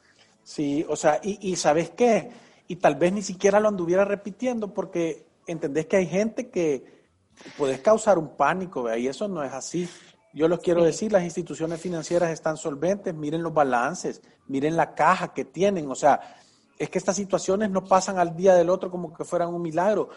Sí, 0.43 0.87
o 0.89 0.97
sea, 0.97 1.21
y, 1.23 1.51
y 1.51 1.57
¿sabes 1.57 1.91
qué? 1.91 2.31
Y 2.69 2.77
tal 2.77 2.95
vez 2.95 3.13
ni 3.13 3.23
siquiera 3.23 3.61
lo 3.61 3.69
anduviera 3.69 4.05
repitiendo 4.05 4.73
porque 4.73 5.27
entendés 5.47 5.87
que 5.87 5.97
hay 5.97 6.07
gente 6.07 6.49
que 6.49 6.99
puedes 7.57 7.81
causar 7.81 8.19
un 8.19 8.37
pánico, 8.37 8.95
y 8.97 9.09
eso 9.09 9.29
no 9.29 9.43
es 9.43 9.53
así. 9.53 9.89
Yo 10.33 10.49
les 10.49 10.59
quiero 10.61 10.85
decir, 10.85 11.11
las 11.11 11.25
instituciones 11.25 11.81
financieras 11.81 12.31
están 12.31 12.57
solventes, 12.57 13.15
miren 13.15 13.43
los 13.43 13.55
balances, 13.55 14.23
miren 14.47 14.77
la 14.77 14.95
caja 14.95 15.33
que 15.33 15.45
tienen, 15.45 15.91
o 15.91 15.95
sea, 15.95 16.21
es 16.79 16.91
que 16.91 16.99
estas 16.99 17.17
situaciones 17.17 17.71
no 17.71 17.85
pasan 17.85 18.19
al 18.19 18.37
día 18.37 18.55
del 18.55 18.71
otro 18.71 18.91
como 18.91 19.13
que 19.13 19.25
fueran 19.25 19.53
un 19.53 19.63
milagro. 19.63 20.11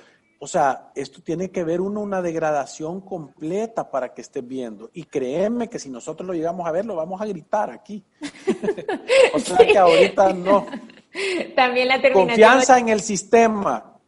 O 0.44 0.48
sea, 0.48 0.91
esto 0.96 1.22
tiene 1.22 1.51
que 1.51 1.63
ver 1.63 1.82
uno 1.82 2.01
una 2.01 2.22
degradación 2.22 3.01
completa 3.01 3.89
para 3.89 4.13
que 4.13 4.22
estés 4.22 4.48
viendo. 4.48 4.89
Y 4.94 5.03
créeme 5.03 5.70
que 5.70 5.77
si 5.77 5.89
nosotros 5.89 6.25
lo 6.25 6.34
llegamos 6.34 6.68
a 6.68 6.72
ver, 6.72 6.86
lo 6.86 6.96
vamos 6.96 7.22
a 7.22 7.25
gritar 7.25 7.70
aquí. 7.70 8.03
o 9.34 9.39
sea 9.39 9.58
que 9.58 9.77
ahorita 9.77 10.34
no. 10.34 10.65
También 11.56 11.88
la 11.88 12.01
terminación. 12.01 12.27
Confianza 12.27 12.80
en 12.80 12.89
el 12.89 13.01
sistema. 13.01 14.00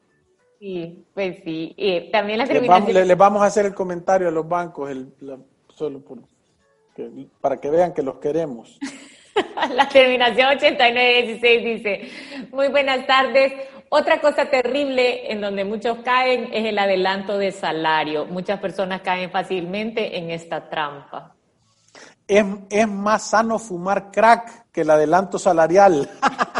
Sí, 0.59 1.05
pues 1.13 1.37
sí. 1.43 1.75
también 2.11 2.39
la 2.39 2.47
terminación. 2.47 2.93
Les 2.93 3.07
vamos, 3.09 3.17
vamos, 3.17 3.43
a 3.43 3.45
hacer 3.45 3.67
el 3.67 3.75
comentario 3.75 4.27
a 4.27 4.31
los 4.31 4.47
bancos, 4.47 4.89
el, 4.89 5.13
solo 5.75 6.01
por. 6.01 6.19
para 7.41 7.57
que 7.57 7.69
vean 7.69 7.93
que 7.93 8.03
los 8.03 8.15
queremos. 8.19 8.79
La 9.73 9.89
terminación 9.89 10.57
8916 10.57 11.65
dice, 11.65 12.47
muy 12.51 12.67
buenas 12.67 13.07
tardes. 13.07 13.53
Otra 13.89 14.21
cosa 14.21 14.49
terrible 14.49 15.31
en 15.31 15.41
donde 15.41 15.65
muchos 15.65 15.99
caen 15.99 16.49
es 16.53 16.65
el 16.65 16.77
adelanto 16.77 17.37
de 17.37 17.51
salario. 17.51 18.25
Muchas 18.25 18.59
personas 18.59 19.01
caen 19.01 19.31
fácilmente 19.31 20.17
en 20.17 20.31
esta 20.31 20.69
trampa. 20.69 21.35
Es, 22.27 22.45
es 22.69 22.87
más 22.87 23.29
sano 23.29 23.59
fumar 23.59 24.11
crack 24.11 24.71
que 24.71 24.81
el 24.81 24.89
adelanto 24.89 25.37
salarial. 25.37 26.09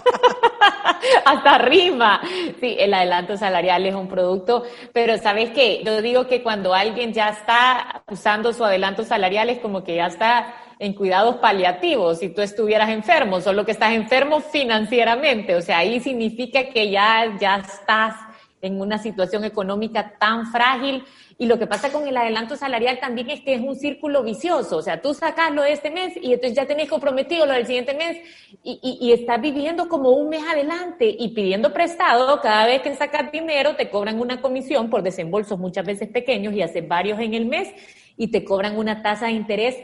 Hasta 1.26 1.58
rima. 1.58 2.22
Sí, 2.60 2.76
el 2.80 2.94
adelanto 2.94 3.38
salarial 3.38 3.86
es 3.86 3.96
un 3.96 4.08
producto, 4.08 4.64
pero 4.92 5.18
¿sabes 5.18 5.52
qué? 5.52 5.82
Yo 5.86 6.02
digo 6.02 6.28
que 6.28 6.44
cuando 6.44 6.74
alguien 6.74 7.14
ya 7.14 7.30
está 7.30 8.04
usando 8.10 8.54
su 8.54 8.64
adelanto 8.64 9.04
salarial 9.04 9.50
es 9.50 9.60
como 9.60 9.84
que 9.84 9.96
ya 9.96 10.08
está 10.08 10.54
en 10.80 10.94
cuidados 10.94 11.38
paliativos 11.38 12.20
si 12.20 12.30
tú 12.30 12.42
estuvieras 12.42 12.90
enfermo, 12.90 13.40
solo 13.40 13.66
que 13.66 13.72
estás 13.72 13.94
enfermo 13.94 14.42
financieramente. 14.42 15.56
O 15.56 15.62
sea, 15.62 15.80
ahí 15.80 16.00
significa 16.00 16.66
que 16.70 16.90
ya, 16.90 17.38
ya 17.40 17.58
estás 17.58 18.16
en 18.62 18.80
una 18.80 18.98
situación 18.98 19.44
económica 19.44 20.14
tan 20.18 20.52
frágil. 20.52 21.04
Y 21.38 21.46
lo 21.46 21.58
que 21.58 21.68
pasa 21.68 21.92
con 21.92 22.08
el 22.08 22.16
adelanto 22.16 22.56
salarial 22.56 23.00
también 23.00 23.30
es 23.30 23.42
que 23.42 23.56
es 23.56 23.62
un 23.62 23.76
círculo 23.76 24.24
vicioso. 24.24 24.78
O 24.78 24.82
sea, 24.82 25.02
tú 25.02 25.14
sacas 25.14 25.52
lo 25.52 25.64
de 25.64 25.74
este 25.74 25.90
mes 25.90 26.14
y 26.22 26.34
entonces 26.34 26.56
ya 26.56 26.66
tenés 26.66 26.90
comprometido 26.90 27.46
lo 27.46 27.54
del 27.54 27.66
siguiente 27.66 27.94
mes 27.94 28.18
y, 28.64 28.80
y, 28.82 29.08
y 29.08 29.12
estás 29.14 29.42
viviendo 29.42 29.88
como 29.90 30.12
un 30.12 30.30
mes 30.30 30.44
adelante 30.48 31.16
y 31.18 31.30
pidiendo 31.30 31.74
prestado. 31.74 32.40
Cada 32.42 32.66
vez 32.66 32.82
que 32.82 32.96
sacas 32.96 33.32
dinero 33.32 33.76
te 33.76 33.90
cobran 33.90 34.20
una 34.20 34.42
comisión 34.42 34.90
por 34.90 35.04
desembolsos 35.04 35.60
muchas 35.60 35.86
veces 35.86 36.10
pequeños 36.10 36.54
y 36.54 36.62
haces 36.62 36.88
varios 36.88 37.20
en 37.20 37.34
el 37.34 37.46
mes 37.46 37.70
y 38.18 38.28
te 38.28 38.44
cobran 38.44 38.78
una 38.78 39.02
tasa 39.02 39.28
de 39.28 39.34
interés 39.34 39.76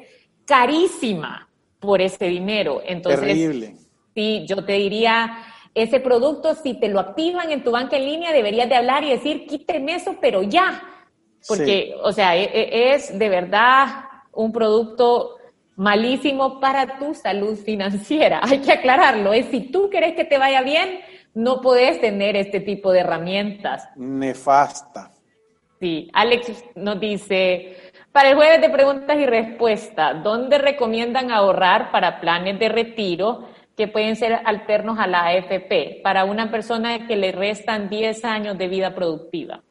carísima 0.45 1.49
por 1.79 2.01
ese 2.01 2.25
dinero. 2.25 2.81
Entonces, 2.85 3.21
Terrible. 3.21 3.75
sí, 4.13 4.45
yo 4.47 4.63
te 4.65 4.73
diría, 4.73 5.37
ese 5.73 5.99
producto, 5.99 6.55
si 6.55 6.73
te 6.73 6.89
lo 6.89 6.99
activan 6.99 7.51
en 7.51 7.63
tu 7.63 7.71
banca 7.71 7.97
en 7.97 8.05
línea, 8.05 8.33
deberías 8.33 8.67
de 8.67 8.75
hablar 8.75 9.03
y 9.03 9.09
decir, 9.09 9.45
quíteme 9.47 9.95
eso, 9.95 10.17
pero 10.19 10.43
ya. 10.43 10.83
Porque, 11.47 11.91
sí. 11.93 11.99
o 12.03 12.11
sea, 12.11 12.35
e, 12.35 12.43
e, 12.43 12.93
es 12.93 13.17
de 13.17 13.29
verdad 13.29 13.87
un 14.33 14.51
producto 14.51 15.37
malísimo 15.75 16.59
para 16.59 16.99
tu 16.99 17.13
salud 17.13 17.55
financiera. 17.55 18.41
Hay 18.43 18.59
que 18.59 18.71
aclararlo. 18.71 19.33
Es 19.33 19.47
si 19.47 19.71
tú 19.71 19.89
quieres 19.89 20.13
que 20.15 20.25
te 20.25 20.37
vaya 20.37 20.61
bien, 20.61 20.99
no 21.33 21.61
puedes 21.61 22.01
tener 22.01 22.35
este 22.35 22.59
tipo 22.59 22.91
de 22.91 22.99
herramientas. 22.99 23.87
Nefasta. 23.95 25.11
Sí, 25.79 26.09
Alex 26.11 26.65
nos 26.75 26.99
dice, 26.99 27.77
para 28.11 28.31
el 28.31 28.35
jueves 28.35 28.59
de 28.59 28.69
preguntas 28.69 29.17
y 29.17 29.25
respuestas, 29.25 30.21
¿dónde 30.21 30.57
recomiendan 30.57 31.31
ahorrar 31.31 31.91
para 31.91 32.19
planes 32.19 32.59
de 32.59 32.67
retiro 32.67 33.47
que 33.77 33.87
pueden 33.87 34.17
ser 34.17 34.41
alternos 34.43 34.99
a 34.99 35.07
la 35.07 35.27
AFP 35.27 36.01
para 36.03 36.25
una 36.25 36.51
persona 36.51 37.07
que 37.07 37.15
le 37.15 37.31
restan 37.31 37.87
10 37.87 38.25
años 38.25 38.57
de 38.57 38.67
vida 38.67 38.93
productiva? 38.93 39.63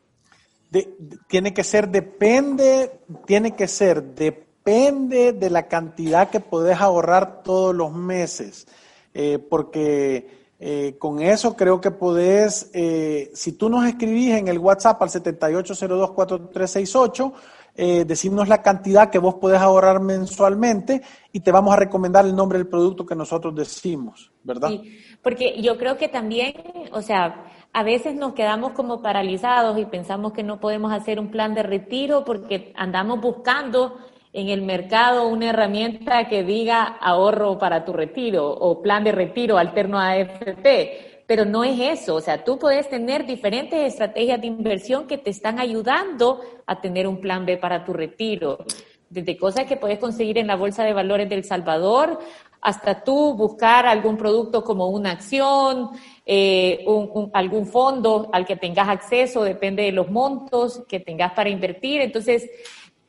De, 0.71 0.97
tiene 1.29 1.55
que 1.55 1.65
ser, 1.65 1.89
depende, 1.89 3.01
tiene 3.27 3.57
que 3.57 3.67
ser, 3.69 4.03
depende 4.03 5.33
de 5.33 5.51
la 5.51 5.67
cantidad 5.67 6.31
que 6.31 6.41
podés 6.41 6.81
ahorrar 6.81 7.43
todos 7.43 7.75
los 7.75 7.93
meses, 7.93 8.69
eh, 9.15 9.39
porque 9.39 10.39
eh, 10.61 10.97
con 10.99 11.23
eso 11.23 11.57
creo 11.57 11.81
que 11.81 11.93
podés, 11.93 12.69
eh, 12.75 13.31
si 13.33 13.53
tú 13.53 13.71
nos 13.71 13.87
escribís 13.87 14.35
en 14.35 14.49
el 14.49 14.59
WhatsApp 14.59 15.01
al 15.01 15.09
78024368, 15.09 17.33
eh, 17.81 18.05
decirnos 18.05 18.49
la 18.49 18.61
cantidad 18.61 19.09
que 19.09 19.21
vos 19.21 19.37
podés 19.37 19.61
ahorrar 19.61 20.01
mensualmente 20.01 21.01
y 21.31 21.39
te 21.39 21.53
vamos 21.53 21.73
a 21.73 21.77
recomendar 21.77 22.27
el 22.27 22.35
nombre 22.35 22.59
del 22.59 22.67
producto 22.67 23.07
que 23.07 23.15
nosotros 23.15 23.55
decimos, 23.55 24.33
¿verdad? 24.43 24.71
Sí, 24.71 24.99
porque 25.23 25.63
yo 25.63 25.79
creo 25.79 25.97
que 25.97 26.09
también, 26.09 26.55
o 26.91 27.01
sea, 27.01 27.45
a 27.79 27.85
veces 27.85 28.17
nos 28.17 28.33
quedamos 28.33 28.73
como 28.73 29.03
paralizados 29.03 29.79
y 29.79 29.85
pensamos 29.85 30.33
que 30.33 30.43
no 30.43 30.59
podemos 30.59 30.93
hacer 30.93 31.21
un 31.21 31.31
plan 31.31 31.55
de 31.55 31.63
retiro 31.63 32.25
porque 32.25 32.73
andamos 32.75 33.21
buscando 33.21 33.99
en 34.33 34.49
el 34.49 34.63
mercado 34.63 35.29
una 35.29 35.51
herramienta 35.51 36.27
que 36.27 36.43
diga 36.43 36.83
ahorro 36.83 37.57
para 37.57 37.85
tu 37.85 37.93
retiro 37.93 38.51
o 38.51 38.83
plan 38.83 39.05
de 39.05 39.13
retiro 39.13 39.59
alterno 39.59 39.97
a 39.97 40.11
AFP 40.11 41.23
pero 41.29 41.45
no 41.45 41.63
es 41.63 41.79
eso, 41.79 42.17
o 42.17 42.21
sea, 42.21 42.43
tú 42.43 42.59
puedes 42.59 42.89
tener 42.89 43.27
diferentes 43.27 43.79
estrategias 43.79 44.41
de 44.41 44.49
inversión 44.49 45.07
que 45.07 45.19
te 45.19 45.31
están 45.31 45.61
ayudando 45.61 46.41
a 46.67 46.81
tener 46.81 47.07
un 47.07 47.21
plan 47.21 47.47
B 47.47 47.59
para 47.59 47.85
tu 47.85 47.93
retiro, 47.93 48.65
desde 49.11 49.37
cosas 49.37 49.67
que 49.67 49.77
puedes 49.77 49.99
conseguir 49.99 50.39
en 50.39 50.47
la 50.47 50.57
Bolsa 50.57 50.85
de 50.85 50.95
Valores 50.95 51.29
del 51.29 51.45
Salvador 51.45 52.19
hasta 52.61 53.03
tú 53.05 53.35
buscar 53.35 53.87
algún 53.87 54.17
producto 54.17 54.65
como 54.65 54.89
una 54.89 55.13
acción, 55.13 55.91
eh, 56.27 56.85
un, 56.87 57.11
un, 57.13 57.31
algún 57.33 57.67
fondo 57.67 58.29
al 58.33 58.45
que 58.45 58.57
tengas 58.57 58.89
acceso, 58.89 59.43
depende 59.45 59.85
de 59.85 59.93
los 59.93 60.11
montos 60.11 60.85
que 60.89 61.01
tengas 61.01 61.33
para 61.33 61.49
invertir. 61.49 62.01
Entonces, 62.01 62.51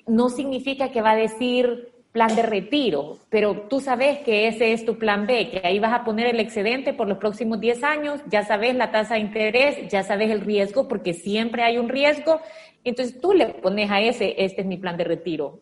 no 0.07 0.29
significa 0.29 0.91
que 0.91 1.01
va 1.01 1.11
a 1.11 1.15
decir 1.15 1.89
plan 2.11 2.35
de 2.35 2.41
retiro, 2.41 3.17
pero 3.29 3.67
tú 3.69 3.79
sabes 3.79 4.19
que 4.19 4.47
ese 4.47 4.73
es 4.73 4.83
tu 4.83 4.97
plan 4.97 5.27
B, 5.27 5.51
que 5.51 5.61
ahí 5.63 5.79
vas 5.79 5.93
a 5.93 6.03
poner 6.03 6.27
el 6.27 6.39
excedente 6.39 6.93
por 6.93 7.07
los 7.07 7.19
próximos 7.19 7.59
10 7.59 7.83
años, 7.83 8.19
ya 8.27 8.43
sabes 8.43 8.75
la 8.75 8.91
tasa 8.91 9.13
de 9.13 9.19
interés, 9.19 9.87
ya 9.89 10.01
sabes 10.03 10.31
el 10.31 10.41
riesgo, 10.41 10.87
porque 10.87 11.13
siempre 11.13 11.61
hay 11.61 11.77
un 11.77 11.87
riesgo, 11.87 12.41
entonces 12.83 13.21
tú 13.21 13.33
le 13.33 13.47
pones 13.47 13.91
a 13.91 14.01
ese, 14.01 14.35
este 14.39 14.61
es 14.61 14.67
mi 14.67 14.77
plan 14.77 14.97
de 14.97 15.03
retiro 15.03 15.59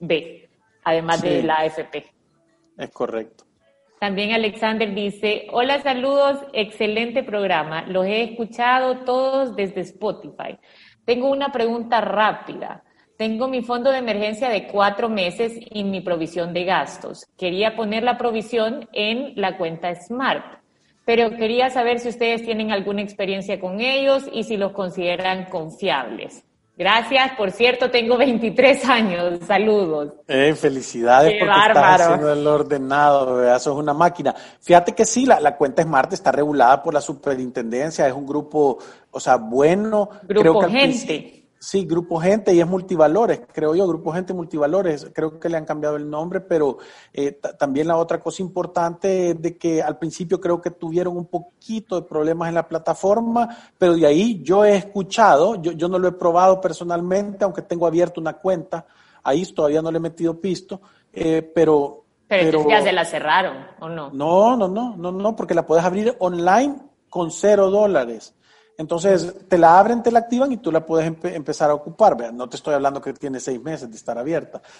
B, 0.00 0.48
además 0.82 1.20
sí, 1.20 1.28
de 1.28 1.42
la 1.44 1.58
AFP. 1.60 2.04
Es 2.76 2.90
correcto. 2.90 3.44
También 4.00 4.32
Alexander 4.32 4.94
dice, 4.94 5.46
hola, 5.52 5.80
saludos, 5.80 6.38
excelente 6.52 7.22
programa, 7.22 7.86
los 7.86 8.04
he 8.04 8.22
escuchado 8.22 9.04
todos 9.04 9.56
desde 9.56 9.80
Spotify. 9.80 10.58
Tengo 11.04 11.30
una 11.30 11.52
pregunta 11.52 12.00
rápida. 12.00 12.84
Tengo 13.16 13.46
mi 13.46 13.62
fondo 13.62 13.92
de 13.92 13.98
emergencia 13.98 14.48
de 14.48 14.66
cuatro 14.66 15.08
meses 15.08 15.58
y 15.70 15.84
mi 15.84 16.00
provisión 16.00 16.52
de 16.52 16.64
gastos. 16.64 17.26
Quería 17.38 17.76
poner 17.76 18.02
la 18.02 18.18
provisión 18.18 18.88
en 18.92 19.34
la 19.36 19.56
cuenta 19.56 19.94
Smart, 19.94 20.58
pero 21.06 21.30
quería 21.36 21.70
saber 21.70 22.00
si 22.00 22.08
ustedes 22.08 22.42
tienen 22.42 22.72
alguna 22.72 23.02
experiencia 23.02 23.60
con 23.60 23.80
ellos 23.80 24.28
y 24.32 24.42
si 24.42 24.56
los 24.56 24.72
consideran 24.72 25.44
confiables. 25.44 26.44
Gracias, 26.76 27.32
por 27.36 27.52
cierto, 27.52 27.88
tengo 27.90 28.16
23 28.16 28.84
años. 28.86 29.38
Saludos. 29.46 30.12
Eh, 30.26 30.54
felicidades 30.56 31.32
Qué 31.32 31.38
porque 31.38 31.54
bárbaro. 31.54 31.92
estás 31.92 32.00
haciendo 32.00 32.32
el 32.32 32.46
ordenado, 32.46 33.36
¿verdad? 33.36 33.56
Eso 33.56 33.72
es 33.72 33.78
una 33.78 33.94
máquina. 33.94 34.34
Fíjate 34.60 34.92
que 34.92 35.04
sí, 35.04 35.24
la, 35.24 35.38
la 35.38 35.56
cuenta 35.56 35.82
Smart 35.84 36.12
está 36.12 36.32
regulada 36.32 36.82
por 36.82 36.92
la 36.92 37.00
superintendencia, 37.00 38.08
es 38.08 38.12
un 38.12 38.26
grupo, 38.26 38.78
o 39.10 39.20
sea, 39.20 39.36
bueno. 39.36 40.10
Grupo 40.24 40.58
creo 40.58 40.60
que 40.60 40.68
gente. 40.68 41.43
Sí, 41.64 41.86
Grupo 41.86 42.20
Gente 42.20 42.52
y 42.52 42.60
es 42.60 42.66
Multivalores, 42.66 43.40
creo 43.52 43.74
yo, 43.74 43.86
Grupo 43.88 44.12
Gente 44.12 44.34
Multivalores, 44.34 45.10
creo 45.14 45.40
que 45.40 45.48
le 45.48 45.56
han 45.56 45.64
cambiado 45.64 45.96
el 45.96 46.10
nombre, 46.10 46.42
pero 46.42 46.76
eh, 47.12 47.32
ta- 47.32 47.56
también 47.56 47.88
la 47.88 47.96
otra 47.96 48.20
cosa 48.20 48.42
importante 48.42 49.30
es 49.30 49.40
de 49.40 49.56
que 49.56 49.82
al 49.82 49.96
principio 49.98 50.38
creo 50.38 50.60
que 50.60 50.70
tuvieron 50.70 51.16
un 51.16 51.24
poquito 51.24 51.96
de 51.98 52.06
problemas 52.06 52.50
en 52.50 52.54
la 52.56 52.68
plataforma, 52.68 53.48
pero 53.78 53.94
de 53.94 54.06
ahí 54.06 54.42
yo 54.42 54.62
he 54.64 54.76
escuchado, 54.76 55.54
yo, 55.62 55.72
yo 55.72 55.88
no 55.88 55.98
lo 55.98 56.08
he 56.08 56.12
probado 56.12 56.60
personalmente, 56.60 57.44
aunque 57.44 57.62
tengo 57.62 57.86
abierto 57.86 58.20
una 58.20 58.34
cuenta, 58.34 58.84
ahí 59.22 59.42
todavía 59.46 59.80
no 59.80 59.90
le 59.90 59.96
he 59.96 60.00
metido 60.00 60.38
pisto, 60.38 60.82
eh, 61.12 61.40
pero... 61.54 62.02
Pero, 62.28 62.46
entonces 62.58 62.70
ya 62.70 62.82
se 62.82 62.92
la 62.92 63.04
cerraron, 63.04 63.56
¿o 63.80 63.88
no? 63.88 64.10
No, 64.12 64.56
no, 64.56 64.68
no, 64.68 64.96
no, 64.96 65.12
no, 65.12 65.34
porque 65.36 65.54
la 65.54 65.64
puedes 65.64 65.84
abrir 65.84 66.14
online 66.18 66.76
con 67.08 67.30
cero 67.30 67.70
dólares. 67.70 68.34
Entonces, 68.76 69.34
te 69.48 69.56
la 69.56 69.78
abren, 69.78 70.02
te 70.02 70.10
la 70.10 70.18
activan 70.20 70.50
y 70.52 70.56
tú 70.56 70.72
la 70.72 70.84
puedes 70.84 71.08
empe- 71.10 71.32
empezar 71.34 71.70
a 71.70 71.74
ocupar. 71.74 72.16
Vea, 72.16 72.32
No 72.32 72.48
te 72.48 72.56
estoy 72.56 72.74
hablando 72.74 73.00
que 73.00 73.12
tiene 73.12 73.38
seis 73.40 73.60
meses 73.62 73.90
de 73.90 73.96
estar 73.96 74.18
abierta. 74.18 74.60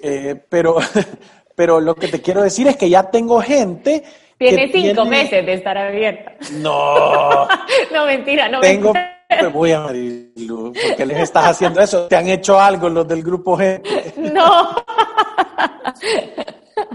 Eh, 0.00 0.40
pero, 0.48 0.76
pero 1.56 1.80
lo 1.80 1.96
que 1.96 2.06
te 2.06 2.22
quiero 2.22 2.40
decir 2.42 2.68
es 2.68 2.76
que 2.76 2.88
ya 2.88 3.10
tengo 3.10 3.40
gente. 3.42 4.04
Tiene 4.38 4.70
cinco 4.70 5.02
tiene- 5.02 5.10
meses 5.10 5.44
de 5.44 5.54
estar 5.54 5.76
abierta. 5.76 6.34
No, 6.52 7.48
no, 7.92 8.06
mentira, 8.06 8.48
no 8.48 8.60
tengo. 8.60 8.92
mentira. 8.94 9.42
Me 9.42 9.48
voy 9.48 9.72
a 9.72 9.80
Marilu, 9.80 10.72
porque 10.88 11.04
les 11.04 11.18
estás 11.18 11.46
haciendo 11.46 11.80
eso. 11.80 12.06
Te 12.06 12.14
han 12.16 12.28
hecho 12.28 12.58
algo 12.60 12.88
los 12.88 13.06
del 13.08 13.22
grupo 13.24 13.56
gente. 13.58 14.14
No. 14.16 14.70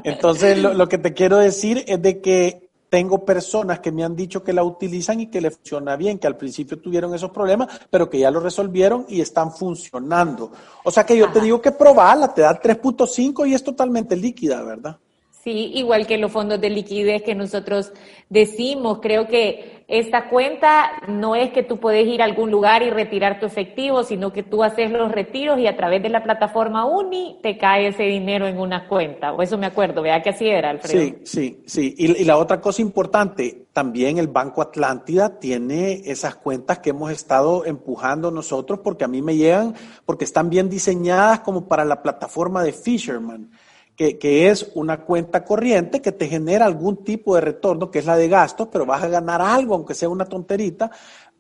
Entonces, 0.04 0.58
lo, 0.58 0.74
lo 0.74 0.88
que 0.88 0.98
te 0.98 1.14
quiero 1.14 1.38
decir 1.38 1.84
es 1.88 2.02
de 2.02 2.22
que 2.22 2.70
tengo 2.94 3.26
personas 3.26 3.80
que 3.80 3.92
me 3.92 4.04
han 4.04 4.16
dicho 4.16 4.44
que 4.44 4.54
la 4.54 4.64
utilizan 4.64 5.20
y 5.20 5.26
que 5.26 5.42
le 5.42 5.50
funciona 5.50 5.96
bien, 5.96 6.20
que 6.20 6.28
al 6.28 6.38
principio 6.38 6.80
tuvieron 6.80 7.12
esos 7.16 7.32
problemas, 7.32 7.68
pero 7.90 8.08
que 8.08 8.20
ya 8.20 8.30
lo 8.30 8.40
resolvieron 8.40 9.08
y 9.10 9.20
están 9.20 9.52
funcionando. 9.52 10.52
O 10.84 10.92
sea 10.92 11.04
que 11.04 11.18
yo 11.18 11.32
te 11.32 11.42
digo 11.42 11.60
que 11.60 11.72
probarla, 11.72 12.32
te 12.32 12.44
da 12.44 12.62
3.5 12.62 13.50
y 13.50 13.56
es 13.56 13.64
totalmente 13.64 14.16
líquida, 14.16 14.62
¿verdad? 14.62 15.00
Sí, 15.44 15.72
igual 15.76 16.08
que 16.08 16.18
los 16.18 16.32
fondos 16.32 16.62
de 16.62 16.70
liquidez 16.70 17.22
que 17.22 17.36
nosotros 17.36 17.92
decimos, 18.30 19.00
creo 19.02 19.28
que 19.28 19.84
esta 19.90 20.30
cuenta 20.30 21.02
no 21.10 21.36
es 21.36 21.52
que 21.52 21.64
tú 21.64 21.82
puedes 21.82 22.08
ir 22.08 22.22
a 22.22 22.26
algún 22.26 22.50
lugar 22.50 22.82
y 22.82 22.90
retirar 22.90 23.42
tu 23.42 23.46
efectivo, 23.46 24.04
sino 24.04 24.32
que 24.32 24.42
tú 24.42 24.64
haces 24.64 24.90
los 24.90 25.12
retiros 25.12 25.60
y 25.60 25.68
a 25.68 25.76
través 25.76 26.02
de 26.02 26.08
la 26.08 26.24
plataforma 26.24 26.86
Uni 26.86 27.40
te 27.44 27.58
cae 27.58 27.88
ese 27.88 28.04
dinero 28.04 28.48
en 28.48 28.58
una 28.58 28.88
cuenta. 28.88 29.34
O 29.34 29.42
eso 29.42 29.58
me 29.58 29.66
acuerdo, 29.66 30.02
vea 30.02 30.22
que 30.22 30.30
así 30.30 30.48
era, 30.48 30.70
Alfredo. 30.70 31.04
Sí, 31.04 31.16
sí, 31.26 31.64
sí. 31.66 31.94
Y, 31.98 32.22
y 32.22 32.24
la 32.24 32.38
otra 32.38 32.62
cosa 32.62 32.82
importante, 32.82 33.66
también 33.74 34.20
el 34.20 34.30
Banco 34.30 34.62
Atlántida 34.62 35.40
tiene 35.40 36.04
esas 36.06 36.36
cuentas 36.36 36.80
que 36.80 36.92
hemos 36.92 37.12
estado 37.12 37.66
empujando 37.66 38.32
nosotros 38.32 38.80
porque 38.82 39.04
a 39.04 39.10
mí 39.10 39.22
me 39.22 39.36
llegan, 39.36 39.76
porque 40.06 40.24
están 40.24 40.50
bien 40.50 40.70
diseñadas 40.70 41.42
como 41.42 41.68
para 41.68 41.84
la 41.84 42.02
plataforma 42.02 42.64
de 42.64 42.72
Fisherman 42.72 43.52
que, 43.96 44.50
es 44.50 44.72
una 44.76 45.06
cuenta 45.06 45.44
corriente 45.44 46.02
que 46.02 46.12
te 46.12 46.28
genera 46.28 46.66
algún 46.66 47.04
tipo 47.04 47.36
de 47.36 47.42
retorno, 47.42 47.92
que 47.92 48.00
es 48.00 48.06
la 48.06 48.18
de 48.18 48.28
gastos, 48.28 48.68
pero 48.72 48.86
vas 48.86 49.04
a 49.04 49.08
ganar 49.08 49.42
algo, 49.42 49.76
aunque 49.76 49.94
sea 49.94 50.10
una 50.10 50.26
tonterita, 50.26 50.92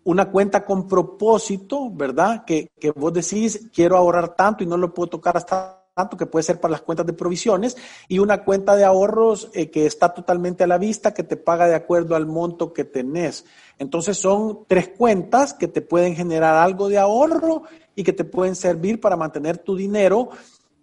una 0.03 0.29
cuenta 0.29 0.65
con 0.65 0.87
propósito, 0.87 1.89
¿verdad? 1.91 2.43
Que, 2.45 2.69
que 2.79 2.91
vos 2.91 3.13
decís, 3.13 3.69
quiero 3.73 3.97
ahorrar 3.97 4.35
tanto 4.35 4.63
y 4.63 4.67
no 4.67 4.77
lo 4.77 4.93
puedo 4.93 5.09
tocar 5.09 5.37
hasta 5.37 5.79
tanto, 5.93 6.17
que 6.17 6.25
puede 6.25 6.43
ser 6.43 6.59
para 6.59 6.71
las 6.71 6.81
cuentas 6.81 7.05
de 7.05 7.13
provisiones, 7.13 7.77
y 8.07 8.19
una 8.19 8.43
cuenta 8.43 8.75
de 8.75 8.83
ahorros 8.83 9.49
eh, 9.53 9.69
que 9.69 9.85
está 9.85 10.13
totalmente 10.13 10.63
a 10.63 10.67
la 10.67 10.77
vista, 10.77 11.13
que 11.13 11.23
te 11.23 11.37
paga 11.37 11.67
de 11.67 11.75
acuerdo 11.75 12.15
al 12.15 12.25
monto 12.25 12.73
que 12.73 12.83
tenés. 12.83 13.45
Entonces 13.77 14.17
son 14.17 14.65
tres 14.67 14.89
cuentas 14.89 15.53
que 15.53 15.67
te 15.67 15.81
pueden 15.81 16.15
generar 16.15 16.55
algo 16.55 16.89
de 16.89 16.97
ahorro 16.97 17.63
y 17.95 18.03
que 18.03 18.13
te 18.13 18.23
pueden 18.23 18.55
servir 18.55 18.99
para 18.99 19.15
mantener 19.15 19.59
tu 19.59 19.75
dinero 19.75 20.29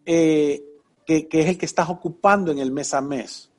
eh, 0.07 0.70
que, 1.07 1.29
es 1.31 1.47
el 1.47 1.59
que 1.59 1.67
estás 1.67 1.89
ocupando 1.89 2.51
en 2.53 2.59
el 2.59 2.71
mes 2.71 2.95
a 2.95 3.01
mes, 3.01 3.51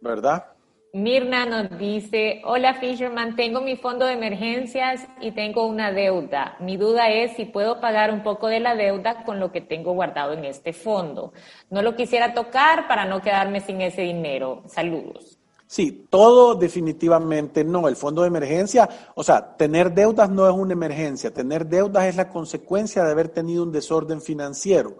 ¿verdad? 0.00 0.46
Mirna 0.92 1.44
nos 1.44 1.78
dice, 1.78 2.40
hola 2.44 2.74
Fisherman, 2.74 3.36
tengo 3.36 3.60
mi 3.60 3.76
fondo 3.76 4.06
de 4.06 4.14
emergencias 4.14 5.06
y 5.20 5.32
tengo 5.32 5.66
una 5.66 5.92
deuda. 5.92 6.56
Mi 6.58 6.78
duda 6.78 7.10
es 7.10 7.36
si 7.36 7.44
puedo 7.44 7.80
pagar 7.80 8.10
un 8.10 8.22
poco 8.22 8.46
de 8.46 8.60
la 8.60 8.74
deuda 8.74 9.22
con 9.24 9.38
lo 9.38 9.52
que 9.52 9.60
tengo 9.60 9.92
guardado 9.92 10.32
en 10.32 10.46
este 10.46 10.72
fondo. 10.72 11.34
No 11.68 11.82
lo 11.82 11.96
quisiera 11.96 12.32
tocar 12.32 12.88
para 12.88 13.04
no 13.04 13.20
quedarme 13.20 13.60
sin 13.60 13.82
ese 13.82 14.02
dinero. 14.02 14.62
Saludos. 14.68 15.38
Sí, 15.66 16.06
todo 16.08 16.54
definitivamente 16.54 17.64
no. 17.64 17.88
El 17.88 17.96
fondo 17.96 18.22
de 18.22 18.28
emergencia, 18.28 18.88
o 19.14 19.22
sea, 19.22 19.56
tener 19.56 19.92
deudas 19.92 20.30
no 20.30 20.48
es 20.48 20.54
una 20.54 20.72
emergencia. 20.72 21.34
Tener 21.34 21.66
deudas 21.66 22.06
es 22.06 22.16
la 22.16 22.28
consecuencia 22.28 23.04
de 23.04 23.10
haber 23.10 23.28
tenido 23.28 23.64
un 23.64 23.72
desorden 23.72 24.22
financiero, 24.22 24.96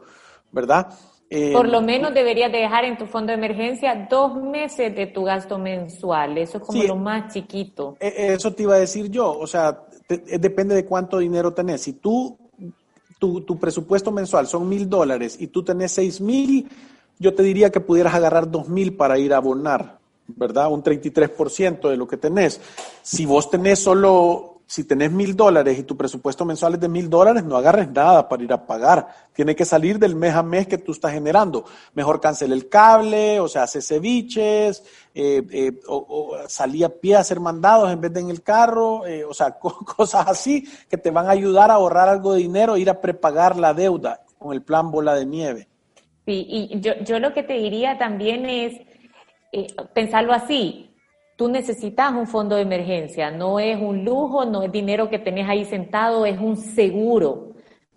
¿verdad? 0.51 0.89
Eh, 1.29 1.53
Por 1.53 1.69
lo 1.69 1.83
menos 1.83 2.15
deberías 2.15 2.53
dejar 2.53 2.85
en 2.85 2.97
tu 2.97 3.07
fondo 3.07 3.33
de 3.33 3.39
emergencia 3.39 4.07
dos 4.09 4.37
meses 4.37 4.95
de 4.95 5.07
tu 5.07 5.25
gasto 5.25 5.59
mensual. 5.59 6.39
Eso 6.39 6.59
es 6.59 6.65
como 6.65 6.83
lo 6.85 6.97
más 6.97 7.33
chiquito. 7.33 7.97
E, 7.99 8.33
eso 8.35 8.53
te 8.53 8.63
iba 8.63 8.75
a 8.75 8.79
decir 8.79 9.11
yo. 9.11 9.37
O 9.37 9.47
sea, 9.47 9.83
eh, 10.09 10.39
depende 10.39 10.75
de 10.75 10.85
cuánto 10.85 11.19
dinero 11.19 11.53
tenés. 11.53 11.83
Si 11.83 11.95
tú, 11.95 12.37
tu, 13.19 13.41
tu 13.41 13.59
presupuesto 13.59 14.13
mensual 14.13 14.47
son 14.47 14.69
mil 14.69 14.89
dólares 14.89 15.37
y 15.41 15.49
tú 15.49 15.65
tenés 15.65 15.93
seis 15.93 16.21
mil, 16.21 16.69
yo 17.19 17.35
te 17.35 17.43
diría 17.43 17.71
que 17.71 17.81
pudieras 17.81 18.15
agarrar 18.15 18.51
dos 18.51 18.69
mil 18.69 18.95
para 18.95 19.19
ir 19.19 19.35
a 19.35 19.39
abonar, 19.39 19.99
¿verdad? 20.29 20.71
Un 20.71 20.83
33% 20.83 21.89
de 21.89 21.97
lo 21.97 22.07
que 22.07 22.19
tenés. 22.19 22.61
Si 23.03 23.27
vos 23.27 23.51
tenés 23.51 23.81
solo 23.81 24.56
si 24.67 24.83
tenés 24.83 25.13
mil 25.13 25.37
dólares 25.37 25.79
y 25.79 25.85
tu 25.85 25.97
presupuesto 25.97 26.45
mensual 26.45 26.75
es 26.75 26.81
de 26.81 26.89
mil 26.89 27.09
dólares, 27.09 27.45
no 27.45 27.57
agarres 27.57 27.89
nada 27.89 28.29
para 28.29 28.43
ir 28.43 28.53
a 28.53 28.67
pagar. 28.67 29.07
Tiene 29.33 29.55
que 29.55 29.65
salir 29.65 29.99
del 30.01 30.17
mes 30.17 30.35
a 30.35 30.43
mes 30.43 30.67
que 30.67 30.79
tú 30.79 30.91
estás 30.91 31.13
generando. 31.13 31.65
Mejor 31.95 32.21
cancele 32.21 32.55
el 32.55 32.69
cable, 32.69 33.39
o 33.39 33.47
sea, 33.47 33.63
hace 33.63 33.81
ceviches, 33.81 34.83
eh, 35.15 35.47
eh, 35.53 35.81
o, 35.87 36.37
salí 36.49 36.83
a 36.83 36.89
pie 36.89 37.15
a 37.15 37.21
hacer 37.21 37.39
mandados 37.39 37.93
en 37.93 38.01
vez 38.01 38.13
de 38.13 38.21
en 38.21 38.31
el 38.31 38.43
carro, 38.43 39.07
eh, 39.07 39.25
o 39.25 39.33
sea, 39.33 39.53
cosas 39.59 40.27
así 40.27 40.69
que 40.91 40.97
te 40.97 41.13
van 41.13 41.29
a 41.29 41.31
ayudar 41.31 41.71
a 41.71 41.75
ahorrar 41.75 42.09
algo 42.09 42.33
de 42.33 42.41
dinero, 42.41 42.77
ir 42.77 42.91
a 42.91 43.01
prepagar 43.01 43.57
la 43.57 43.73
deuda 43.73 44.23
con 44.37 44.53
el 44.53 44.63
plan 44.63 44.91
bola 44.91 45.15
de 45.15 45.27
nieve. 45.27 45.69
Sí, 46.27 46.45
y 46.49 46.81
yo, 46.81 46.95
yo 47.05 47.21
lo 47.21 47.33
que 47.33 47.45
te 47.45 47.53
diría 47.53 47.99
también 47.99 48.47
es 48.47 48.81
pensarlo 49.95 50.33
así 50.33 50.87
Tú 51.37 51.49
necesitas 51.49 52.13
un 52.13 52.27
fondo 52.27 52.57
de 52.57 52.63
emergencia, 52.63 53.31
no 53.31 53.61
es 53.61 53.79
un 53.79 54.05
lujo, 54.07 54.47
no 54.47 54.63
es 54.63 54.73
dinero 54.73 55.11
que 55.11 55.19
tenés 55.19 55.47
ahí 55.47 55.67
sentado, 55.67 56.25
es 56.25 56.39
un 56.41 56.57
seguro. 56.57 57.53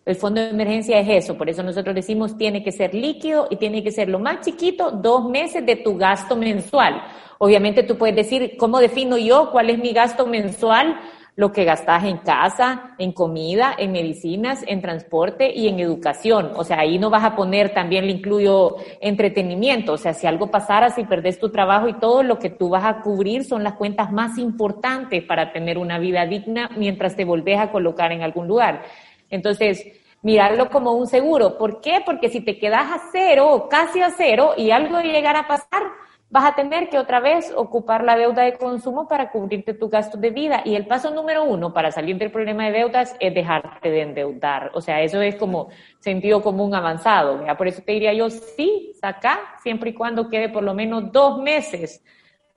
El 0.06 0.16
fondo 0.16 0.42
de 0.42 0.50
emergencia 0.50 1.00
es 1.00 1.24
eso, 1.24 1.38
por 1.38 1.50
eso 1.50 1.64
nosotros 1.64 1.96
decimos 1.96 2.38
tiene 2.38 2.64
que 2.64 2.74
ser 2.74 2.94
líquido 2.94 3.48
y 3.50 3.56
tiene 3.56 3.82
que 3.82 3.92
ser 3.92 4.10
lo 4.10 4.20
más 4.20 4.42
chiquito, 4.42 4.92
dos 4.92 5.30
meses 5.30 5.66
de 5.66 5.78
tu 5.78 5.96
gasto 5.96 6.36
mensual. 6.36 7.02
Obviamente 7.38 7.84
tú 7.84 7.98
puedes 7.98 8.16
decir, 8.16 8.58
¿cómo 8.58 8.80
defino 8.80 9.18
yo 9.18 9.52
cuál 9.52 9.70
es 9.70 9.80
mi 9.80 9.94
gasto 9.94 10.28
mensual? 10.28 11.00
Lo 11.40 11.54
que 11.54 11.64
gastas 11.64 12.04
en 12.04 12.18
casa, 12.18 12.96
en 12.98 13.14
comida, 13.14 13.74
en 13.78 13.94
medicinas, 13.94 14.62
en 14.68 14.82
transporte 14.82 15.50
y 15.56 15.70
en 15.70 15.80
educación. 15.80 16.52
O 16.58 16.66
sea, 16.66 16.82
ahí 16.82 17.00
no 17.00 17.10
vas 17.10 17.24
a 17.24 17.38
poner, 17.38 17.74
también 17.74 18.08
le 18.08 18.12
incluyo 18.12 18.76
entretenimiento. 19.00 19.94
O 19.94 19.98
sea, 19.98 20.14
si 20.14 20.28
algo 20.28 20.52
pasara, 20.52 20.90
si 20.90 21.06
perdés 21.06 21.40
tu 21.40 21.50
trabajo 21.50 21.88
y 21.88 21.94
todo, 21.94 22.24
lo 22.24 22.40
que 22.40 22.50
tú 22.50 22.68
vas 22.68 22.84
a 22.84 23.00
cubrir 23.00 23.46
son 23.46 23.64
las 23.64 23.76
cuentas 23.76 24.12
más 24.12 24.38
importantes 24.38 25.24
para 25.24 25.54
tener 25.54 25.78
una 25.78 25.98
vida 25.98 26.26
digna 26.26 26.72
mientras 26.76 27.16
te 27.16 27.24
volvés 27.24 27.58
a 27.58 27.72
colocar 27.72 28.12
en 28.12 28.22
algún 28.22 28.46
lugar. 28.46 28.84
Entonces, 29.30 29.88
mirarlo 30.22 30.70
como 30.70 30.92
un 30.92 31.08
seguro. 31.08 31.58
¿Por 31.58 31.80
qué? 31.80 32.02
Porque 32.06 32.28
si 32.28 32.42
te 32.42 32.60
quedas 32.60 32.92
a 32.92 33.02
cero 33.14 33.50
o 33.50 33.70
casi 33.70 34.02
a 34.02 34.10
cero 34.10 34.56
y 34.58 34.72
algo 34.72 35.00
llegara 35.00 35.40
a 35.40 35.48
pasar, 35.48 35.84
vas 36.30 36.46
a 36.46 36.56
tener 36.56 36.90
que 36.90 37.00
otra 37.00 37.20
vez 37.20 37.52
ocupar 37.56 38.04
la 38.04 38.16
deuda 38.16 38.44
de 38.44 38.58
consumo 38.58 39.08
para 39.08 39.32
cubrirte 39.32 39.74
tu 39.74 39.90
gasto 39.90 40.18
de 40.18 40.30
vida. 40.30 40.62
Y 40.64 40.76
el 40.76 40.86
paso 40.86 41.12
número 41.12 41.44
uno 41.44 41.74
para 41.74 41.92
salir 41.92 42.18
del 42.18 42.32
problema 42.32 42.66
de 42.66 42.72
deudas 42.72 43.16
es 43.20 43.34
dejarte 43.34 43.90
de 43.90 44.02
endeudar. 44.02 44.72
O 44.74 44.82
sea, 44.82 45.02
eso 45.02 45.22
es 45.22 45.36
como 45.36 45.70
sentido 46.00 46.42
común 46.42 46.76
avanzado. 46.76 47.44
Por 47.58 47.68
eso 47.68 47.82
te 47.82 47.94
diría 47.94 48.14
yo, 48.14 48.30
sí, 48.30 48.92
saca, 49.00 49.40
siempre 49.64 49.90
y 49.90 49.94
cuando 49.94 50.30
quede 50.30 50.50
por 50.50 50.64
lo 50.64 50.74
menos 50.74 51.12
dos 51.12 51.42
meses 51.42 52.04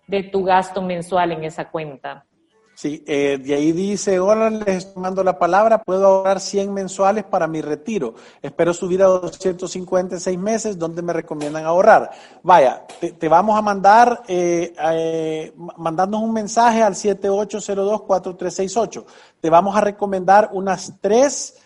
de 0.06 0.22
tu 0.24 0.44
gasto 0.44 0.82
mensual 0.82 1.32
en 1.32 1.44
esa 1.44 1.70
cuenta. 1.70 2.26
Sí, 2.82 3.04
eh, 3.06 3.38
de 3.40 3.54
ahí 3.54 3.70
dice, 3.70 4.18
hola, 4.18 4.50
les 4.50 4.96
mando 4.96 5.22
la 5.22 5.38
palabra, 5.38 5.84
puedo 5.84 6.04
ahorrar 6.04 6.40
100 6.40 6.74
mensuales 6.74 7.22
para 7.22 7.46
mi 7.46 7.60
retiro. 7.60 8.16
Espero 8.42 8.74
subir 8.74 9.04
a 9.04 9.06
250 9.06 10.16
en 10.16 10.20
seis 10.20 10.36
meses, 10.36 10.76
¿dónde 10.76 11.00
me 11.00 11.12
recomiendan 11.12 11.64
ahorrar? 11.64 12.10
Vaya, 12.42 12.84
te, 12.98 13.28
vamos 13.28 13.56
a 13.56 13.62
mandar, 13.62 14.24
eh, 14.26 14.74
eh, 14.76 15.52
un 15.56 16.32
mensaje 16.32 16.82
al 16.82 16.94
7802-4368. 16.94 19.04
Te 19.40 19.48
vamos 19.48 19.76
a 19.76 19.80
recomendar 19.80 20.50
unas 20.52 20.94
tres, 21.00 21.61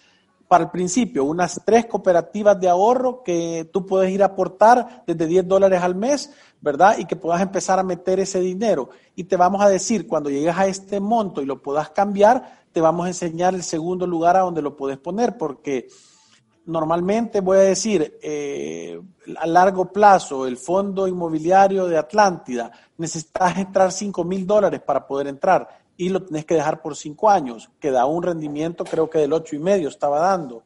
para 0.48 0.64
el 0.64 0.70
principio, 0.70 1.24
unas 1.24 1.60
tres 1.64 1.86
cooperativas 1.86 2.60
de 2.60 2.68
ahorro 2.68 3.22
que 3.22 3.68
tú 3.72 3.84
puedes 3.84 4.10
ir 4.10 4.22
a 4.22 4.26
aportar 4.26 5.02
desde 5.06 5.26
10 5.26 5.48
dólares 5.48 5.82
al 5.82 5.94
mes 5.94 6.30
¿verdad? 6.60 6.98
Y 6.98 7.04
que 7.04 7.16
puedas 7.16 7.40
empezar 7.40 7.78
a 7.78 7.84
meter 7.84 8.18
ese 8.20 8.40
dinero. 8.40 8.90
Y 9.14 9.24
te 9.24 9.36
vamos 9.36 9.62
a 9.62 9.68
decir, 9.68 10.06
cuando 10.06 10.30
llegues 10.30 10.56
a 10.56 10.66
este 10.66 11.00
monto 11.00 11.42
y 11.42 11.46
lo 11.46 11.62
puedas 11.62 11.90
cambiar, 11.90 12.64
te 12.72 12.80
vamos 12.80 13.06
a 13.06 13.08
enseñar 13.08 13.54
el 13.54 13.62
segundo 13.62 14.06
lugar 14.06 14.36
a 14.36 14.40
donde 14.40 14.62
lo 14.62 14.76
puedes 14.76 14.98
poner, 14.98 15.36
porque 15.36 15.88
normalmente 16.64 17.40
voy 17.40 17.58
a 17.58 17.60
decir, 17.60 18.18
eh, 18.20 19.00
a 19.38 19.46
largo 19.46 19.92
plazo, 19.92 20.46
el 20.46 20.56
fondo 20.56 21.06
inmobiliario 21.06 21.86
de 21.86 21.98
Atlántida, 21.98 22.72
necesitas 22.98 23.56
entrar 23.58 23.92
5 23.92 24.24
mil 24.24 24.46
dólares 24.46 24.80
para 24.80 25.06
poder 25.06 25.28
entrar 25.28 25.85
y 25.96 26.08
lo 26.08 26.22
tenés 26.22 26.44
que 26.44 26.54
dejar 26.54 26.82
por 26.82 26.96
5 26.96 27.30
años, 27.30 27.70
que 27.80 27.90
da 27.90 28.06
un 28.06 28.22
rendimiento 28.22 28.84
creo 28.84 29.08
que 29.08 29.18
del 29.18 29.32
ocho 29.32 29.56
y 29.56 29.58
medio 29.58 29.88
estaba 29.88 30.20
dando, 30.20 30.64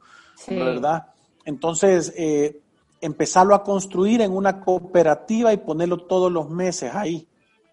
¿verdad? 0.48 1.06
Entonces, 1.44 2.12
eh, 2.16 2.60
empezarlo 3.00 3.54
a 3.54 3.62
construir 3.62 4.20
en 4.20 4.32
una 4.32 4.60
cooperativa 4.60 5.52
y 5.52 5.58
ponerlo 5.58 5.98
todos 5.98 6.30
los 6.30 6.50
meses 6.50 6.94
ahí, 6.94 7.26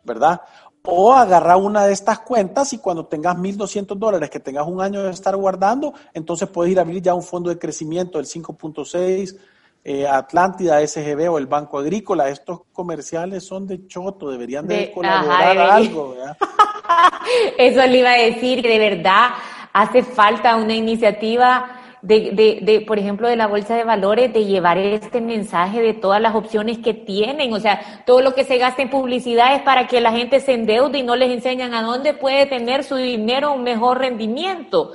¿verdad? 0.03 0.41
O 0.83 1.13
agarrar 1.13 1.57
una 1.57 1.85
de 1.85 1.91
estas 1.91 2.19
cuentas 2.19 2.71
y 2.73 2.77
cuando 2.77 3.05
tengas 3.07 3.35
1.200 3.35 3.95
dólares 3.97 4.29
que 4.29 4.39
tengas 4.39 4.65
un 4.67 4.81
año 4.81 5.03
de 5.03 5.11
estar 5.11 5.35
guardando, 5.35 5.93
entonces 6.13 6.47
puedes 6.47 6.71
ir 6.71 6.79
a 6.79 6.83
abrir 6.83 7.01
ya 7.01 7.13
un 7.13 7.23
fondo 7.23 7.49
de 7.49 7.59
crecimiento 7.59 8.17
del 8.17 8.27
5.6, 8.27 9.37
eh, 9.83 10.07
Atlántida, 10.07 10.85
SGB 10.85 11.29
o 11.29 11.37
el 11.37 11.47
Banco 11.47 11.77
Agrícola. 11.77 12.29
Estos 12.29 12.61
comerciales 12.71 13.45
son 13.45 13.67
de 13.67 13.85
choto, 13.87 14.29
deberían 14.29 14.67
de, 14.67 14.91
colaborar 14.91 15.57
algo. 15.57 16.11
¿verdad? 16.11 16.37
Eso 17.57 17.85
le 17.85 17.97
iba 17.97 18.11
a 18.11 18.17
decir, 18.17 18.61
que 18.61 18.69
de 18.69 18.79
verdad 18.79 19.29
hace 19.73 20.03
falta 20.03 20.55
una 20.55 20.73
iniciativa 20.73 21.77
de, 22.01 22.31
de, 22.31 22.59
de, 22.61 22.81
por 22.81 22.99
ejemplo, 22.99 23.27
de 23.27 23.35
la 23.35 23.47
bolsa 23.47 23.75
de 23.75 23.83
valores, 23.83 24.31
de 24.33 24.45
llevar 24.45 24.77
este 24.77 25.19
mensaje 25.21 25.81
de 25.81 25.93
todas 25.93 26.21
las 26.21 26.35
opciones 26.35 26.77
que 26.79 26.93
tienen. 26.93 27.53
O 27.53 27.59
sea, 27.59 28.03
todo 28.05 28.21
lo 28.21 28.33
que 28.33 28.43
se 28.43 28.57
gasta 28.57 28.81
en 28.81 28.89
publicidad 28.89 29.55
es 29.55 29.61
para 29.61 29.87
que 29.87 30.01
la 30.01 30.11
gente 30.11 30.39
se 30.39 30.53
endeude 30.53 30.99
y 30.99 31.03
no 31.03 31.15
les 31.15 31.31
enseñan 31.31 31.73
a 31.73 31.81
dónde 31.81 32.13
puede 32.13 32.45
tener 32.45 32.83
su 32.83 32.95
dinero 32.95 33.53
un 33.53 33.63
mejor 33.63 33.99
rendimiento. 33.99 34.93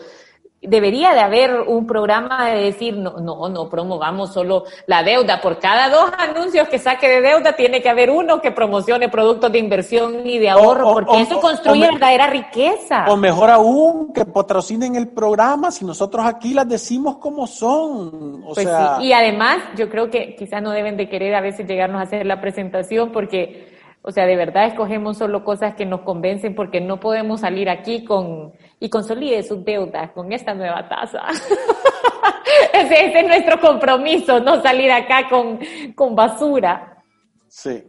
Debería 0.63 1.13
de 1.13 1.21
haber 1.21 1.61
un 1.67 1.87
programa 1.87 2.47
de 2.47 2.63
decir, 2.63 2.97
no, 2.97 3.19
no, 3.19 3.49
no 3.49 3.69
promovamos 3.69 4.33
solo 4.33 4.65
la 4.87 5.03
deuda. 5.03 5.41
Por 5.41 5.59
cada 5.59 5.89
dos 5.89 6.11
anuncios 6.17 6.69
que 6.69 6.79
saque 6.79 7.09
de 7.09 7.21
deuda, 7.21 7.55
tiene 7.55 7.83
que 7.83 7.89
haber 7.89 8.11
uno 8.11 8.41
que 8.41 8.53
promocione 8.53 9.09
productos 9.09 9.51
de 9.51 9.59
inversión 9.59 10.27
y 10.27 10.39
de 10.39 10.51
ahorro, 10.51 10.93
porque 10.93 11.23
eso 11.23 11.41
construye 11.41 11.91
verdadera 11.91 12.29
riqueza. 12.29 13.07
O 13.09 13.17
mejor 13.17 13.51
aún, 13.51 14.13
que 14.13 14.25
patrocinen 14.25 14.95
el 14.95 15.09
programa 15.09 15.71
si 15.73 15.85
nosotros 15.85 16.25
aquí 16.25 16.55
las 16.55 16.69
decimos 16.69 17.17
como 17.17 17.47
son. 17.47 18.43
O 18.47 18.55
pues 18.55 18.67
sea... 18.67 18.99
Y 19.01 19.13
además, 19.13 19.59
yo 19.77 19.91
creo 19.91 20.11
que 20.11 20.37
quizás 20.37 20.63
no 20.63 20.71
deben 20.71 20.97
de 20.97 21.09
querer 21.09 21.35
a 21.35 21.41
veces 21.41 21.67
llegarnos 21.67 22.01
a 22.01 22.05
hacer 22.05 22.25
la 22.25 22.41
presentación 22.41 23.11
porque 23.11 23.73
o 24.05 24.11
sea, 24.11 24.27
de 24.27 24.35
verdad 24.35 24.67
escogemos 24.67 25.17
solo 25.17 25.45
cosas 25.45 25.75
que 25.75 25.87
nos 25.87 26.01
convencen 26.01 26.57
porque 26.57 26.81
no 26.81 26.99
podemos 26.99 27.41
salir 27.41 27.71
aquí 27.71 28.05
con 28.05 28.53
y 28.83 28.91
consolide 28.91 29.45
sus 29.45 29.65
deudas 29.65 30.11
con 30.11 30.33
esta 30.33 30.55
nueva 30.55 30.89
tasa. 30.89 31.23
ese, 32.75 33.17
es 33.17 33.27
nuestro 33.29 33.61
compromiso, 33.61 34.41
no 34.41 34.61
salir 34.61 34.91
acá 34.91 35.29
con, 35.29 35.61
con 35.95 36.17
basura. 36.17 37.01
Sí. 37.47 37.85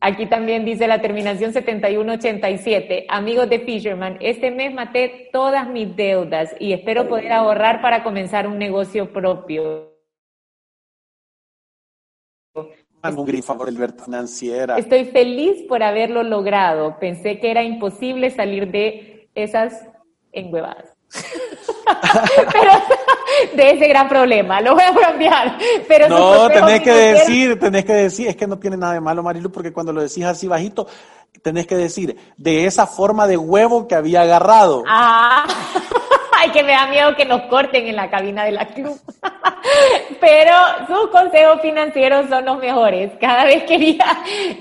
Aquí 0.00 0.26
también 0.26 0.64
dice 0.64 0.86
la 0.86 1.00
terminación 1.00 1.52
7187. 1.52 3.06
Amigos 3.08 3.50
de 3.50 3.58
Fisherman, 3.58 4.16
este 4.20 4.52
mes 4.52 4.72
maté 4.72 5.28
todas 5.32 5.68
mis 5.68 5.96
deudas 5.96 6.54
y 6.60 6.72
espero 6.72 7.08
poder 7.08 7.32
ahorrar 7.32 7.82
para 7.82 8.04
comenzar 8.04 8.46
un 8.46 8.58
negocio 8.58 9.12
propio. 9.12 9.92
Un 13.02 13.42
favor 13.42 13.68
el 13.68 13.76
financiera. 13.76 14.78
Estoy 14.78 15.06
feliz 15.06 15.62
por 15.62 15.82
haberlo 15.82 16.22
logrado. 16.22 16.96
Pensé 17.00 17.40
que 17.40 17.50
era 17.50 17.64
imposible 17.64 18.30
salir 18.30 18.70
de 18.70 19.28
esas 19.34 19.95
engüevadas. 20.36 20.96
pero 22.52 22.72
de 23.54 23.70
ese 23.70 23.88
gran 23.88 24.08
problema, 24.08 24.60
lo 24.60 24.74
voy 24.74 24.84
a 24.84 24.94
cambiar. 24.94 25.58
Pero 25.88 26.08
no, 26.08 26.48
tenés 26.48 26.82
que 26.82 26.92
decir, 26.92 27.58
tenés 27.58 27.84
que 27.84 27.92
decir, 27.92 28.28
es 28.28 28.36
que 28.36 28.46
no 28.46 28.58
tiene 28.58 28.76
nada 28.76 28.94
de 28.94 29.00
malo, 29.00 29.22
Marilu, 29.22 29.50
porque 29.50 29.72
cuando 29.72 29.92
lo 29.92 30.02
decís 30.02 30.24
así 30.24 30.46
bajito, 30.46 30.86
tenés 31.42 31.66
que 31.66 31.76
decir, 31.76 32.16
de 32.36 32.66
esa 32.66 32.86
forma 32.86 33.26
de 33.26 33.36
huevo 33.36 33.86
que 33.86 33.94
había 33.94 34.22
agarrado. 34.22 34.84
Ah. 34.86 35.46
Ay, 36.38 36.50
que 36.50 36.62
me 36.62 36.72
da 36.72 36.86
miedo 36.88 37.16
que 37.16 37.24
nos 37.24 37.42
corten 37.42 37.86
en 37.86 37.96
la 37.96 38.10
cabina 38.10 38.44
de 38.44 38.52
la 38.52 38.66
club. 38.66 39.00
Pero 40.20 40.52
sus 40.86 41.10
consejos 41.10 41.60
financieros 41.60 42.28
son 42.28 42.44
los 42.44 42.58
mejores. 42.58 43.12
Cada 43.20 43.44
vez 43.44 43.64
quería, 43.64 44.06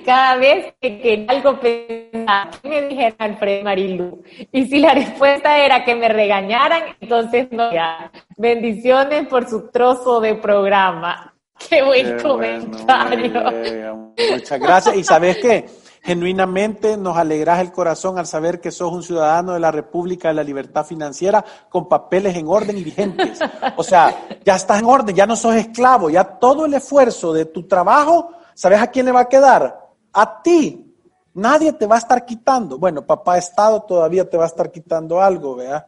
cada 0.05 0.37
vez 0.37 0.73
que, 0.81 1.25
algo 1.27 1.59
pensaba, 1.59 2.49
que 2.61 2.69
me 2.69 2.81
dijera 2.83 3.15
Alfredo 3.19 3.63
Marilu. 3.63 4.23
Y 4.51 4.65
si 4.65 4.79
la 4.79 4.93
respuesta 4.93 5.57
era 5.57 5.83
que 5.83 5.95
me 5.95 6.09
regañaran, 6.09 6.83
entonces 6.99 7.47
no. 7.51 7.71
Ya. 7.71 8.11
Bendiciones 8.37 9.27
por 9.27 9.47
su 9.47 9.69
trozo 9.69 10.19
de 10.19 10.35
programa. 10.35 11.33
Qué 11.69 11.81
buen 11.81 12.19
comentario. 12.19 14.13
Muchas 14.31 14.59
gracias. 14.59 14.95
¿Y 14.97 15.03
sabes 15.03 15.37
qué? 15.37 15.65
Genuinamente 16.05 16.97
nos 16.97 17.17
alegras 17.17 17.59
el 17.61 17.71
corazón 17.71 18.19
al 18.19 18.27
saber 18.27 18.61
que 18.61 18.69
sos 18.69 18.93
un 18.93 19.01
ciudadano 19.01 19.53
de 19.53 19.59
la 19.59 19.71
República 19.71 20.27
de 20.27 20.35
la 20.35 20.43
Libertad 20.43 20.85
Financiera 20.85 21.43
con 21.67 21.89
papeles 21.89 22.35
en 22.35 22.47
orden 22.47 22.77
y 22.77 22.83
vigentes. 22.83 23.39
O 23.75 23.81
sea, 23.81 24.15
ya 24.45 24.55
estás 24.55 24.81
en 24.81 24.85
orden, 24.85 25.15
ya 25.15 25.25
no 25.25 25.35
sos 25.35 25.55
esclavo, 25.55 26.11
ya 26.11 26.23
todo 26.23 26.67
el 26.67 26.75
esfuerzo 26.75 27.33
de 27.33 27.45
tu 27.45 27.63
trabajo, 27.63 28.29
¿sabes 28.53 28.79
a 28.79 28.87
quién 28.91 29.07
le 29.07 29.13
va 29.13 29.21
a 29.21 29.29
quedar? 29.29 29.79
A 30.13 30.43
ti. 30.43 30.93
Nadie 31.33 31.73
te 31.73 31.87
va 31.87 31.95
a 31.95 31.97
estar 31.97 32.23
quitando. 32.23 32.77
Bueno, 32.77 33.03
papá 33.03 33.39
Estado 33.39 33.81
todavía 33.81 34.29
te 34.29 34.37
va 34.37 34.43
a 34.43 34.47
estar 34.47 34.71
quitando 34.71 35.19
algo, 35.19 35.55
¿verdad? 35.55 35.87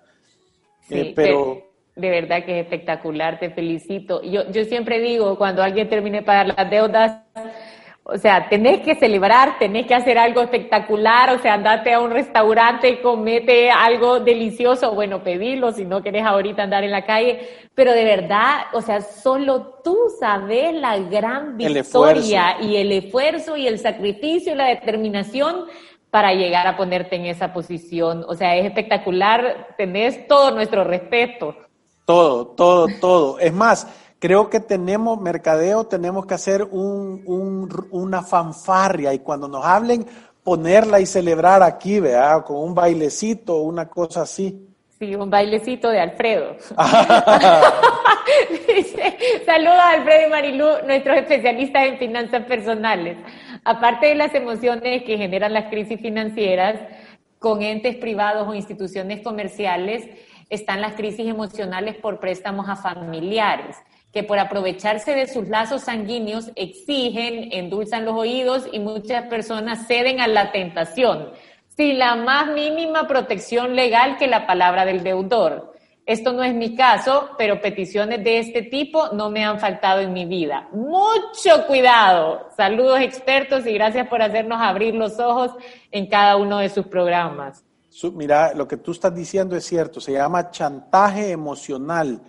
Eh, 0.89 1.13
pero... 1.15 1.61
De 1.95 2.09
verdad 2.09 2.43
que 2.43 2.59
es 2.59 2.65
espectacular, 2.65 3.39
te 3.39 3.51
felicito. 3.51 4.23
Yo, 4.23 4.49
yo 4.51 4.63
siempre 4.65 4.99
digo, 4.99 5.37
cuando 5.37 5.61
alguien 5.61 5.89
termine 5.89 6.19
de 6.19 6.25
pagar 6.25 6.47
las 6.47 6.69
deudas, 6.69 7.21
o 8.09 8.17
sea, 8.17 8.47
tenés 8.47 8.79
que 8.81 8.95
celebrar, 8.95 9.59
tenés 9.59 9.85
que 9.85 9.93
hacer 9.93 10.17
algo 10.17 10.41
espectacular, 10.41 11.29
o 11.35 11.39
sea, 11.39 11.55
andate 11.55 11.91
a 11.93 11.99
un 11.99 12.11
restaurante 12.11 12.89
y 12.89 13.01
comete 13.01 13.69
algo 13.69 14.21
delicioso, 14.21 14.93
bueno, 14.93 15.23
pedilo 15.23 15.73
si 15.73 15.83
no 15.83 16.01
querés 16.01 16.23
ahorita 16.23 16.63
andar 16.63 16.85
en 16.85 16.91
la 16.91 17.05
calle, 17.05 17.67
pero 17.75 17.91
de 17.91 18.05
verdad, 18.05 18.67
o 18.71 18.81
sea, 18.81 19.01
solo 19.01 19.81
tú 19.83 19.97
sabes 20.21 20.73
la 20.73 20.97
gran 20.99 21.57
victoria 21.57 22.57
y 22.61 22.77
el 22.77 22.93
esfuerzo 22.93 23.57
y 23.57 23.67
el 23.67 23.77
sacrificio 23.77 24.53
y 24.53 24.55
la 24.55 24.67
determinación 24.67 25.65
para 26.09 26.33
llegar 26.33 26.65
a 26.65 26.77
ponerte 26.77 27.17
en 27.17 27.25
esa 27.25 27.51
posición. 27.51 28.23
O 28.29 28.35
sea, 28.35 28.55
es 28.55 28.65
espectacular, 28.65 29.75
tenés 29.77 30.27
todo 30.29 30.51
nuestro 30.51 30.85
respeto. 30.85 31.55
Todo, 32.05 32.47
todo, 32.47 32.87
todo. 33.01 33.37
Es 33.39 33.51
más, 33.51 33.85
Creo 34.19 34.49
que 34.49 34.59
tenemos, 34.59 35.21
mercadeo, 35.21 35.83
tenemos 35.85 36.25
que 36.25 36.33
hacer 36.33 36.63
un, 36.63 37.21
un, 37.25 37.87
una 37.91 38.23
fanfarria 38.23 39.13
y 39.13 39.19
cuando 39.19 39.47
nos 39.47 39.63
hablen, 39.63 40.07
ponerla 40.43 40.99
y 40.99 41.05
celebrar 41.05 41.61
aquí, 41.61 41.99
¿verdad? 41.99 42.43
Con 42.43 42.57
un 42.57 42.73
bailecito, 42.73 43.57
una 43.57 43.87
cosa 43.87 44.23
así. 44.23 44.67
Sí, 44.97 45.13
un 45.13 45.29
bailecito 45.29 45.89
de 45.89 45.99
Alfredo. 45.99 46.55
Saludos 49.45 49.77
a 49.77 49.91
Alfredo 49.91 50.27
y 50.27 50.31
Marilú, 50.31 50.65
nuestros 50.87 51.17
especialistas 51.17 51.85
en 51.85 51.99
finanzas 51.99 52.45
personales. 52.45 53.17
Aparte 53.63 54.07
de 54.07 54.15
las 54.15 54.33
emociones 54.33 55.03
que 55.03 55.17
generan 55.17 55.53
las 55.53 55.69
crisis 55.69 56.01
financieras 56.01 56.79
con 57.37 57.61
entes 57.61 57.95
privados 57.97 58.47
o 58.47 58.55
instituciones 58.55 59.21
comerciales, 59.21 60.09
están 60.49 60.81
las 60.81 60.93
crisis 60.93 61.27
emocionales 61.27 61.95
por 61.97 62.19
préstamos 62.19 62.67
a 62.67 62.75
familiares 62.75 63.75
que 64.11 64.23
por 64.23 64.39
aprovecharse 64.39 65.13
de 65.13 65.27
sus 65.27 65.47
lazos 65.47 65.83
sanguíneos 65.83 66.51
exigen, 66.55 67.49
endulzan 67.51 68.05
los 68.05 68.15
oídos 68.15 68.67
y 68.71 68.79
muchas 68.79 69.27
personas 69.27 69.87
ceden 69.87 70.19
a 70.19 70.27
la 70.27 70.51
tentación, 70.51 71.31
sin 71.67 71.99
la 71.99 72.15
más 72.15 72.47
mínima 72.47 73.07
protección 73.07 73.75
legal 73.75 74.17
que 74.17 74.27
la 74.27 74.47
palabra 74.47 74.85
del 74.85 75.03
deudor. 75.03 75.73
Esto 76.07 76.31
no 76.31 76.41
es 76.41 76.55
mi 76.55 76.73
caso, 76.73 77.31
pero 77.37 77.61
peticiones 77.61 78.23
de 78.23 78.39
este 78.39 78.61
tipo 78.61 79.09
no 79.09 79.29
me 79.29 79.43
han 79.43 79.59
faltado 79.59 79.99
en 79.99 80.13
mi 80.13 80.25
vida. 80.25 80.69
Mucho 80.71 81.67
cuidado. 81.67 82.47
Saludos 82.55 83.01
expertos 83.01 83.67
y 83.67 83.73
gracias 83.73 84.07
por 84.07 84.21
hacernos 84.21 84.61
abrir 84.61 84.95
los 84.95 85.19
ojos 85.19 85.51
en 85.91 86.07
cada 86.07 86.37
uno 86.37 86.59
de 86.59 86.69
sus 86.69 86.87
programas. 86.87 87.65
Mira, 88.13 88.53
lo 88.53 88.67
que 88.69 88.77
tú 88.77 88.91
estás 88.91 89.13
diciendo 89.13 89.57
es 89.57 89.65
cierto, 89.65 89.99
se 89.99 90.13
llama 90.13 90.49
chantaje 90.49 91.31
emocional 91.31 92.21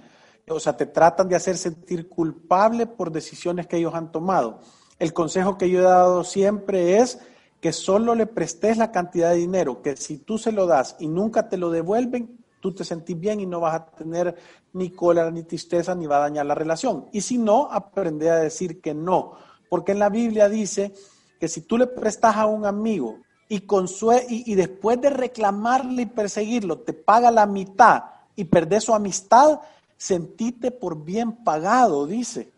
o 0.50 0.60
sea, 0.60 0.76
te 0.76 0.86
tratan 0.86 1.28
de 1.28 1.36
hacer 1.36 1.56
sentir 1.56 2.08
culpable 2.08 2.86
por 2.86 3.10
decisiones 3.10 3.66
que 3.66 3.76
ellos 3.76 3.94
han 3.94 4.12
tomado. 4.12 4.60
El 4.98 5.12
consejo 5.12 5.56
que 5.56 5.70
yo 5.70 5.80
he 5.80 5.82
dado 5.82 6.24
siempre 6.24 6.98
es 6.98 7.18
que 7.60 7.72
solo 7.72 8.14
le 8.14 8.26
prestes 8.26 8.76
la 8.76 8.92
cantidad 8.92 9.30
de 9.30 9.36
dinero, 9.36 9.82
que 9.82 9.96
si 9.96 10.18
tú 10.18 10.38
se 10.38 10.52
lo 10.52 10.66
das 10.66 10.96
y 10.98 11.08
nunca 11.08 11.48
te 11.48 11.56
lo 11.56 11.70
devuelven, 11.70 12.38
tú 12.60 12.74
te 12.74 12.84
sentís 12.84 13.18
bien 13.18 13.40
y 13.40 13.46
no 13.46 13.60
vas 13.60 13.74
a 13.74 13.86
tener 13.86 14.36
ni 14.72 14.90
cólera 14.90 15.30
ni 15.30 15.42
tristeza 15.42 15.94
ni 15.94 16.06
va 16.06 16.16
a 16.16 16.20
dañar 16.20 16.46
la 16.46 16.54
relación. 16.54 17.06
Y 17.12 17.20
si 17.20 17.38
no, 17.38 17.68
aprende 17.70 18.30
a 18.30 18.36
decir 18.36 18.80
que 18.80 18.94
no, 18.94 19.32
porque 19.68 19.92
en 19.92 19.98
la 19.98 20.08
Biblia 20.08 20.48
dice 20.48 20.92
que 21.38 21.48
si 21.48 21.62
tú 21.62 21.78
le 21.78 21.86
prestas 21.86 22.36
a 22.36 22.46
un 22.46 22.64
amigo 22.64 23.18
y, 23.48 23.56
y, 23.56 24.52
y 24.52 24.54
después 24.54 25.00
de 25.00 25.10
reclamarle 25.10 26.02
y 26.02 26.06
perseguirlo, 26.06 26.80
te 26.80 26.92
paga 26.92 27.30
la 27.30 27.46
mitad 27.46 28.04
y 28.36 28.44
perdés 28.44 28.84
su 28.84 28.94
amistad, 28.94 29.60
sentite 29.98 30.70
por 30.70 31.04
bien 31.04 31.44
pagado, 31.44 32.06
dice. 32.06 32.52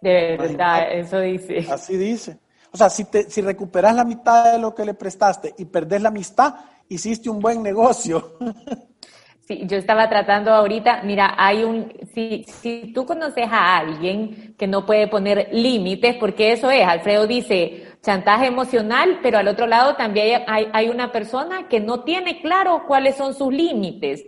De 0.00 0.36
verdad, 0.36 0.92
eso 0.92 1.20
dice. 1.20 1.66
Así 1.70 1.96
dice. 1.96 2.38
O 2.72 2.76
sea, 2.76 2.90
si, 2.90 3.04
te, 3.04 3.30
si 3.30 3.40
recuperas 3.40 3.94
la 3.94 4.04
mitad 4.04 4.52
de 4.52 4.58
lo 4.58 4.74
que 4.74 4.84
le 4.84 4.94
prestaste 4.94 5.54
y 5.58 5.66
perdés 5.66 6.02
la 6.02 6.08
amistad, 6.08 6.54
hiciste 6.88 7.30
un 7.30 7.38
buen 7.38 7.62
negocio. 7.62 8.36
Sí, 9.48 9.62
yo 9.64 9.78
estaba 9.78 10.10
tratando 10.10 10.52
ahorita, 10.52 11.04
mira, 11.04 11.34
hay 11.38 11.64
un, 11.64 11.90
si, 12.12 12.44
si 12.60 12.92
tú 12.92 13.06
conoces 13.06 13.46
a 13.50 13.78
alguien 13.78 14.54
que 14.58 14.66
no 14.66 14.84
puede 14.84 15.08
poner 15.08 15.48
límites, 15.52 16.16
porque 16.16 16.52
eso 16.52 16.70
es, 16.70 16.86
Alfredo 16.86 17.26
dice, 17.26 17.86
chantaje 18.02 18.44
emocional, 18.44 19.20
pero 19.22 19.38
al 19.38 19.48
otro 19.48 19.66
lado 19.66 19.96
también 19.96 20.42
hay, 20.46 20.68
hay 20.74 20.90
una 20.90 21.12
persona 21.12 21.66
que 21.66 21.80
no 21.80 22.04
tiene 22.04 22.42
claro 22.42 22.82
cuáles 22.86 23.16
son 23.16 23.32
sus 23.32 23.50
límites. 23.50 24.22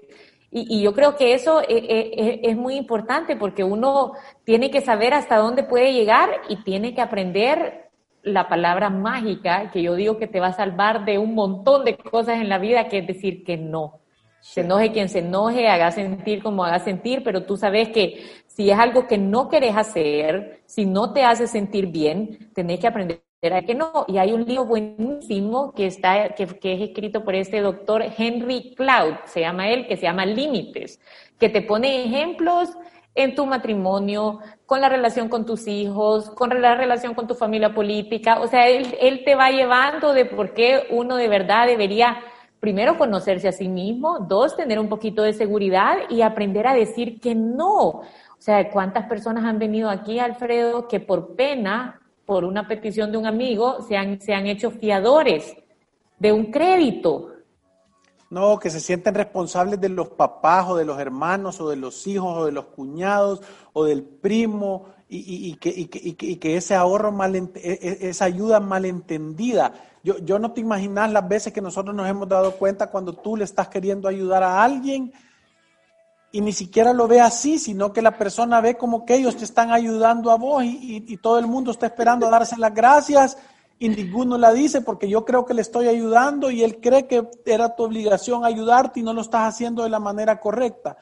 Y, 0.52 0.82
yo 0.82 0.92
creo 0.94 1.16
que 1.16 1.34
eso 1.34 1.60
eh, 1.62 1.66
eh, 1.68 2.10
eh, 2.16 2.40
es, 2.42 2.56
muy 2.56 2.74
importante 2.74 3.36
porque 3.36 3.62
uno 3.62 4.12
tiene 4.44 4.70
que 4.70 4.80
saber 4.80 5.14
hasta 5.14 5.36
dónde 5.36 5.62
puede 5.62 5.92
llegar 5.92 6.28
y 6.48 6.56
tiene 6.64 6.92
que 6.92 7.00
aprender 7.00 7.90
la 8.22 8.48
palabra 8.48 8.90
mágica 8.90 9.70
que 9.70 9.82
yo 9.82 9.94
digo 9.94 10.18
que 10.18 10.26
te 10.26 10.40
va 10.40 10.48
a 10.48 10.52
salvar 10.52 11.04
de 11.04 11.18
un 11.18 11.34
montón 11.34 11.84
de 11.84 11.96
cosas 11.96 12.40
en 12.40 12.48
la 12.48 12.58
vida, 12.58 12.88
que 12.88 12.98
es 12.98 13.06
decir 13.06 13.44
que 13.44 13.56
no. 13.56 14.00
Se 14.40 14.62
enoje 14.62 14.90
quien 14.90 15.08
se 15.08 15.20
enoje, 15.20 15.68
haga 15.68 15.90
sentir 15.92 16.42
como 16.42 16.64
haga 16.64 16.80
sentir, 16.80 17.22
pero 17.22 17.44
tú 17.44 17.56
sabes 17.56 17.90
que 17.90 18.20
si 18.46 18.70
es 18.70 18.78
algo 18.78 19.06
que 19.06 19.18
no 19.18 19.48
querés 19.48 19.76
hacer, 19.76 20.62
si 20.66 20.84
no 20.84 21.12
te 21.12 21.22
hace 21.22 21.46
sentir 21.46 21.86
bien, 21.86 22.50
tenés 22.54 22.80
que 22.80 22.88
aprender 22.88 23.22
que 23.40 23.74
no. 23.74 24.04
Y 24.06 24.18
hay 24.18 24.32
un 24.32 24.44
libro 24.44 24.66
buenísimo 24.66 25.72
que, 25.72 25.86
está, 25.86 26.34
que, 26.34 26.44
es 26.44 26.80
escrito 26.80 27.24
por 27.24 27.34
este 27.34 27.60
doctor 27.60 28.04
Henry 28.16 28.74
Cloud, 28.76 29.14
se 29.24 29.40
llama 29.40 29.68
él, 29.68 29.86
que 29.86 29.96
se 29.96 30.02
llama 30.02 30.26
Límites, 30.26 31.00
que 31.38 31.48
te 31.48 31.62
pone 31.62 32.04
ejemplos 32.04 32.68
en 33.14 33.34
tu 33.34 33.46
matrimonio, 33.46 34.40
con 34.66 34.80
la 34.80 34.88
relación 34.88 35.28
con 35.28 35.44
tus 35.44 35.66
hijos, 35.66 36.30
con 36.30 36.60
la 36.60 36.76
relación 36.76 37.14
con 37.14 37.26
tu 37.26 37.34
familia 37.34 37.74
política. 37.74 38.40
O 38.40 38.46
sea, 38.46 38.68
él, 38.68 38.94
él 39.00 39.22
te 39.24 39.34
va 39.34 39.50
llevando 39.50 40.12
de 40.12 40.26
por 40.26 40.52
qué 40.52 40.86
uno 40.90 41.16
de 41.16 41.28
verdad 41.28 41.66
debería, 41.66 42.18
primero, 42.60 42.98
conocerse 42.98 43.48
a 43.48 43.52
sí 43.52 43.68
mismo, 43.68 44.20
dos, 44.20 44.54
tener 44.54 44.78
un 44.78 44.88
poquito 44.88 45.22
de 45.22 45.32
seguridad 45.32 45.96
y 46.10 46.20
aprender 46.20 46.66
a 46.66 46.74
decir 46.74 47.20
que 47.20 47.34
no. 47.34 47.80
O 47.88 48.42
sea, 48.42 48.70
¿cuántas 48.70 49.06
personas 49.06 49.44
han 49.44 49.58
venido 49.58 49.90
aquí, 49.90 50.18
Alfredo, 50.18 50.86
que 50.86 51.00
por 51.00 51.34
pena, 51.34 52.00
por 52.30 52.44
una 52.44 52.68
petición 52.68 53.10
de 53.10 53.18
un 53.18 53.26
amigo, 53.26 53.82
se 53.88 53.96
han, 53.96 54.20
se 54.20 54.32
han 54.32 54.46
hecho 54.46 54.70
fiadores 54.70 55.52
de 56.16 56.30
un 56.30 56.52
crédito? 56.52 57.32
No, 58.30 58.56
que 58.60 58.70
se 58.70 58.78
sienten 58.78 59.16
responsables 59.16 59.80
de 59.80 59.88
los 59.88 60.10
papás 60.10 60.68
o 60.68 60.76
de 60.76 60.84
los 60.84 61.00
hermanos 61.00 61.60
o 61.60 61.68
de 61.68 61.74
los 61.74 62.06
hijos 62.06 62.38
o 62.38 62.46
de 62.46 62.52
los 62.52 62.66
cuñados 62.66 63.42
o 63.72 63.82
del 63.82 64.04
primo 64.04 64.90
y, 65.08 65.56
que, 65.56 66.56
ese 66.56 66.76
ahorro, 66.76 67.10
mal, 67.10 67.34
e, 67.34 67.50
e, 67.56 67.98
esa 68.08 68.26
ayuda 68.26 68.60
malentendida. 68.60 69.72
Yo, 70.04 70.18
yo 70.18 70.38
no 70.38 70.52
te 70.52 70.60
imaginas 70.60 71.10
las 71.10 71.28
veces 71.28 71.52
que 71.52 71.60
nosotros 71.60 71.96
nos 71.96 72.08
hemos 72.08 72.28
dado 72.28 72.52
cuenta 72.52 72.92
cuando 72.92 73.12
tú 73.12 73.36
le 73.36 73.42
estás 73.42 73.66
queriendo 73.66 74.06
ayudar 74.06 74.44
a 74.44 74.62
alguien 74.62 75.12
y 76.32 76.40
ni 76.40 76.52
siquiera 76.52 76.92
lo 76.92 77.08
ve 77.08 77.20
así, 77.20 77.58
sino 77.58 77.92
que 77.92 78.02
la 78.02 78.16
persona 78.16 78.60
ve 78.60 78.76
como 78.76 79.04
que 79.04 79.16
ellos 79.16 79.36
te 79.36 79.44
están 79.44 79.72
ayudando 79.72 80.30
a 80.30 80.36
vos 80.36 80.62
y, 80.64 81.16
todo 81.16 81.38
el 81.38 81.46
mundo 81.46 81.72
está 81.72 81.86
esperando 81.86 82.26
a 82.26 82.30
darse 82.30 82.56
las 82.56 82.72
gracias 82.72 83.36
y 83.78 83.88
ninguno 83.88 84.38
la 84.38 84.52
dice 84.52 84.80
porque 84.80 85.08
yo 85.08 85.24
creo 85.24 85.44
que 85.44 85.54
le 85.54 85.62
estoy 85.62 85.88
ayudando 85.88 86.50
y 86.50 86.62
él 86.62 86.80
cree 86.80 87.06
que 87.06 87.28
era 87.46 87.74
tu 87.74 87.82
obligación 87.82 88.44
ayudarte 88.44 89.00
y 89.00 89.02
no 89.02 89.12
lo 89.12 89.22
estás 89.22 89.48
haciendo 89.48 89.82
de 89.82 89.90
la 89.90 89.98
manera 89.98 90.38
correcta. 90.38 90.98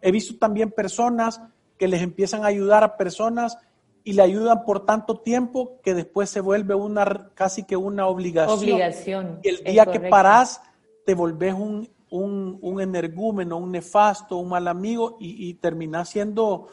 He 0.00 0.10
visto 0.10 0.36
también 0.38 0.70
personas 0.70 1.40
que 1.78 1.86
les 1.86 2.02
empiezan 2.02 2.44
a 2.44 2.48
ayudar 2.48 2.82
a 2.82 2.96
personas 2.96 3.58
y 4.02 4.14
le 4.14 4.22
ayudan 4.22 4.64
por 4.64 4.84
tanto 4.84 5.20
tiempo 5.20 5.80
que 5.82 5.94
después 5.94 6.28
se 6.30 6.40
vuelve 6.40 6.74
una 6.74 7.30
casi 7.34 7.64
que 7.64 7.76
una 7.76 8.06
obligación. 8.06 8.58
Obligación. 8.58 9.40
Y 9.42 9.48
el 9.48 9.64
día 9.64 9.86
que 9.86 10.00
parás 10.00 10.60
te 11.06 11.14
volvés 11.14 11.54
un, 11.54 11.88
un, 12.14 12.58
un, 12.62 12.80
energúmeno, 12.80 13.56
un 13.56 13.72
nefasto, 13.72 14.36
un 14.36 14.50
mal 14.50 14.68
amigo 14.68 15.16
y, 15.18 15.48
y 15.48 15.54
terminás 15.54 16.08
siendo, 16.08 16.68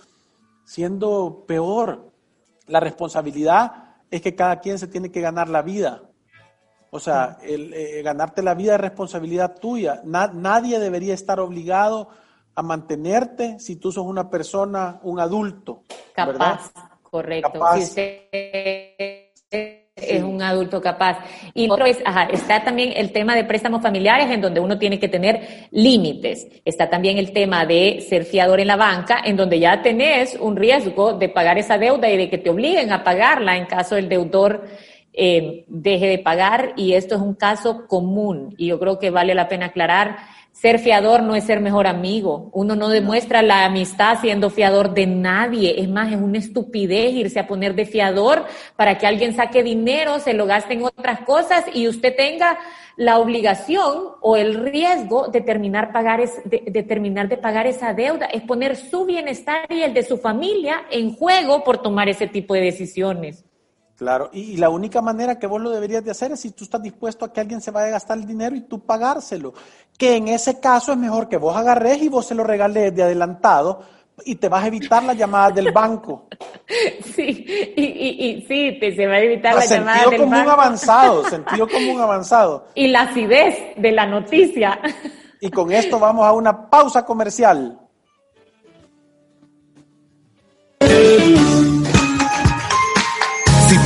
siendo 0.66 1.46
peor. 1.48 2.12
La 2.68 2.80
responsabilidad 2.80 3.96
es 4.12 4.22
que 4.22 4.36
cada 4.36 4.60
quien 4.60 4.78
se 4.78 4.88
tiene 4.88 5.12
que 5.12 5.22
ganar 5.22 5.50
la 5.50 5.62
vida. 5.62 6.04
O 6.92 7.00
sea, 7.00 7.38
el, 7.42 7.74
eh, 7.74 8.02
ganarte 8.04 8.44
la 8.44 8.54
vida 8.54 8.76
es 8.76 8.82
responsabilidad 8.82 9.58
tuya. 9.60 10.02
nadie 10.04 10.78
debería 10.78 11.14
estar 11.14 11.40
obligado 11.40 12.10
a 12.54 12.62
mantenerte 12.62 13.58
si 13.60 13.78
tú 13.78 13.92
sos 13.92 14.06
una 14.06 14.30
persona, 14.30 15.00
un 15.04 15.20
adulto. 15.20 15.84
Capaz, 16.14 16.72
correcto. 17.02 17.60
Si 17.78 17.84
usted 17.84 19.32
es 20.02 20.24
un 20.24 20.42
adulto 20.42 20.82
capaz. 20.82 21.20
Y 21.54 21.70
otro 21.70 21.86
es, 21.86 22.00
ajá, 22.06 22.24
está 22.32 22.64
también 22.64 22.94
el 22.96 23.12
tema 23.12 23.36
de 23.36 23.44
préstamos 23.44 23.82
familiares 23.82 24.30
en 24.30 24.42
donde 24.42 24.60
uno 24.60 24.78
tiene 24.78 25.00
que 25.00 25.08
tener 25.08 25.68
límites. 25.72 26.48
Está 26.66 26.90
también 26.90 27.18
el 27.18 27.32
tema 27.32 27.66
de 27.66 28.06
ser 28.08 28.26
fiador 28.26 28.60
en 28.60 28.68
la 28.68 28.76
banca, 28.76 29.22
en 29.24 29.38
donde 29.38 29.60
ya 29.60 29.82
tenés 29.82 30.36
un 30.40 30.56
riesgo 30.56 31.14
de 31.14 31.30
pagar 31.30 31.58
esa 31.58 31.78
deuda 31.78 32.10
y 32.10 32.18
de 32.18 32.30
que 32.30 32.38
te 32.38 32.50
obliguen 32.50 32.92
a 32.92 33.04
pagarla 33.04 33.58
en 33.58 33.66
caso 33.66 33.96
el 33.96 34.10
deudor 34.10 34.66
eh, 35.14 35.66
deje 35.68 36.08
de 36.08 36.20
pagar. 36.20 36.74
Y 36.76 36.94
esto 36.94 37.16
es 37.16 37.22
un 37.22 37.36
caso 37.36 37.88
común 37.88 38.56
y 38.58 38.68
yo 38.68 38.80
creo 38.80 39.00
que 39.00 39.10
vale 39.10 39.36
la 39.36 39.48
pena 39.48 39.68
aclarar 39.68 40.18
ser 40.52 40.80
fiador 40.80 41.24
no 41.24 41.36
es 41.36 41.46
ser 41.46 41.60
mejor 41.60 41.88
amigo. 41.88 42.50
Uno 42.54 42.76
no 42.76 42.90
demuestra 42.90 43.42
la 43.42 43.66
amistad 43.66 44.20
siendo 44.22 44.50
fiador 44.50 44.94
de 44.94 45.08
nadie. 45.08 45.82
Es 45.82 45.90
más, 45.90 46.12
es 46.12 46.20
una 46.20 46.38
estupidez 46.38 47.14
irse 47.14 47.40
a 47.40 47.48
poner 47.48 47.74
de 47.74 47.86
fiador 47.86 48.46
para 48.76 48.98
que 48.98 49.08
alguien 49.08 49.36
saque 49.36 49.64
dinero, 49.64 50.20
se 50.20 50.34
lo 50.34 50.46
gaste 50.46 50.74
en 50.74 50.84
otras 50.84 51.22
cosas 51.22 51.66
y 51.74 51.88
usted 51.88 52.16
tenga 52.16 52.60
la 52.96 53.18
obligación 53.18 54.10
o 54.22 54.36
el 54.36 54.54
riesgo 54.54 55.30
de 55.30 55.42
terminar, 55.42 55.92
pagar 55.92 56.22
de 56.46 56.84
terminar 56.84 57.28
de 57.28 57.38
pagar 57.38 57.66
esa 57.66 57.94
deuda. 57.94 58.28
Es 58.28 58.44
poner 58.44 58.76
su 58.76 59.06
bienestar 59.06 59.66
y 59.70 59.82
el 59.82 59.94
de 59.94 60.04
su 60.04 60.18
familia 60.18 60.84
en 60.92 61.16
juego 61.16 61.64
por 61.64 61.82
tomar 61.82 62.10
ese 62.10 62.28
tipo 62.28 62.54
de 62.54 62.62
decisiones. 62.62 63.46
Claro, 64.02 64.32
y, 64.34 64.58
la 64.58 64.72
única 64.72 65.00
manera 65.00 65.38
que 65.38 65.46
vos 65.46 65.62
lo 65.62 65.70
deberías 65.70 66.04
de 66.04 66.10
hacer 66.10 66.32
es 66.32 66.40
si 66.40 66.50
tú 66.50 66.64
estás 66.64 66.82
dispuesto 66.82 67.24
a 67.24 67.32
que 67.32 67.40
alguien 67.40 67.62
se 67.62 67.70
vaya 67.70 67.86
a 67.86 67.92
gastar 67.92 68.18
el 68.18 68.26
dinero 68.26 68.56
y 68.56 68.62
tú 68.62 68.84
pagárselo. 68.84 69.54
Que 69.96 70.16
en 70.16 70.28
ese 70.28 70.60
caso 70.60 70.92
es 70.92 70.98
mejor 70.98 71.30
que 71.30 71.38
vos 71.38 71.56
agarres 71.56 72.02
y 72.02 72.10
vos 72.10 72.26
se 72.26 72.34
lo 72.34 72.44
regales 72.44 72.96
de 72.96 73.04
adelantado 73.04 73.84
y 74.26 74.38
te 74.38 74.50
vas 74.50 74.64
a 74.64 74.68
evitar 74.68 75.04
las 75.04 75.16
llamadas 75.16 75.54
del 75.54 75.72
banco. 75.72 76.26
Sí, 77.16 77.46
y, 77.76 77.84
y, 77.84 78.46
sí, 78.48 78.80
te 78.80 78.96
se 78.96 79.06
va 79.06 79.16
a 79.16 79.20
evitar 79.20 79.54
la 79.54 79.66
llamada 79.66 79.98
del 79.98 80.06
banco. 80.06 80.18
Sentido 80.18 80.26
común 80.26 80.50
avanzado, 80.50 81.24
sentido 81.30 81.68
común 81.68 82.02
avanzado. 82.02 82.68
Y 82.74 82.88
la 82.88 83.02
acidez 83.02 83.56
de 83.78 83.92
la 83.92 84.08
noticia. 84.08 84.80
Y 85.42 85.52
con 85.52 85.72
esto 85.72 86.00
vamos 86.00 86.26
a 86.26 86.32
una 86.32 86.72
pausa 86.72 87.06
comercial. 87.06 87.81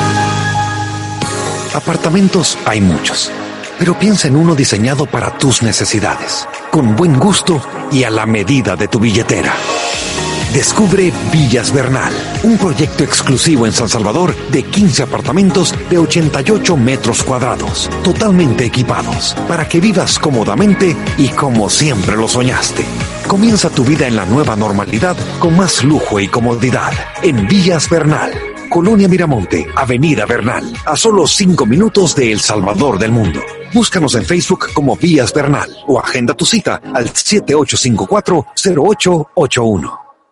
Apartamentos 1.74 2.56
hay 2.64 2.80
muchos, 2.80 3.30
pero 3.78 3.98
piensa 3.98 4.28
en 4.28 4.36
uno 4.36 4.54
diseñado 4.54 5.04
para 5.04 5.36
tus 5.36 5.62
necesidades, 5.62 6.48
con 6.70 6.96
buen 6.96 7.18
gusto 7.18 7.60
y 7.92 8.04
a 8.04 8.10
la 8.10 8.24
medida 8.24 8.76
de 8.76 8.88
tu 8.88 8.98
billetera. 8.98 9.52
Descubre 10.52 11.12
Villas 11.32 11.72
Bernal, 11.72 12.12
un 12.42 12.56
proyecto 12.56 13.04
exclusivo 13.04 13.66
en 13.66 13.72
San 13.72 13.88
Salvador 13.88 14.34
de 14.50 14.62
15 14.62 15.02
apartamentos 15.02 15.74
de 15.90 15.98
88 15.98 16.76
metros 16.76 17.22
cuadrados, 17.22 17.90
totalmente 18.02 18.64
equipados, 18.64 19.36
para 19.48 19.68
que 19.68 19.80
vivas 19.80 20.18
cómodamente 20.18 20.96
y 21.18 21.28
como 21.28 21.68
siempre 21.68 22.16
lo 22.16 22.26
soñaste. 22.26 22.84
Comienza 23.26 23.68
tu 23.70 23.84
vida 23.84 24.06
en 24.06 24.16
la 24.16 24.24
nueva 24.24 24.56
normalidad 24.56 25.16
con 25.38 25.56
más 25.56 25.84
lujo 25.84 26.20
y 26.20 26.28
comodidad 26.28 26.92
en 27.22 27.46
Villas 27.46 27.90
Bernal. 27.90 28.32
Colonia 28.70 29.08
Miramonte, 29.08 29.66
Avenida 29.76 30.24
Bernal, 30.26 30.72
a 30.86 30.96
solo 30.96 31.26
5 31.26 31.66
minutos 31.66 32.16
de 32.16 32.32
El 32.32 32.40
Salvador 32.40 32.98
del 32.98 33.12
Mundo. 33.12 33.40
Búscanos 33.72 34.14
en 34.14 34.24
Facebook 34.24 34.68
como 34.72 34.96
Villas 34.96 35.34
Bernal 35.34 35.68
o 35.86 35.98
agenda 35.98 36.34
tu 36.34 36.46
cita 36.46 36.80
al 36.94 37.12
7854-0881. 37.12 40.05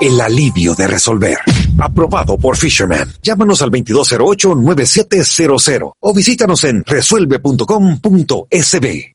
el 0.00 0.20
alivio 0.20 0.74
de 0.74 0.86
resolver. 0.86 1.38
Aprobado 1.78 2.36
por 2.38 2.56
Fisherman. 2.56 3.12
Llámanos 3.22 3.60
al 3.62 3.70
2208-9700 3.70 5.92
o 6.00 6.14
visítanos 6.14 6.64
en 6.64 6.84
resuelve.com.sb. 6.84 9.14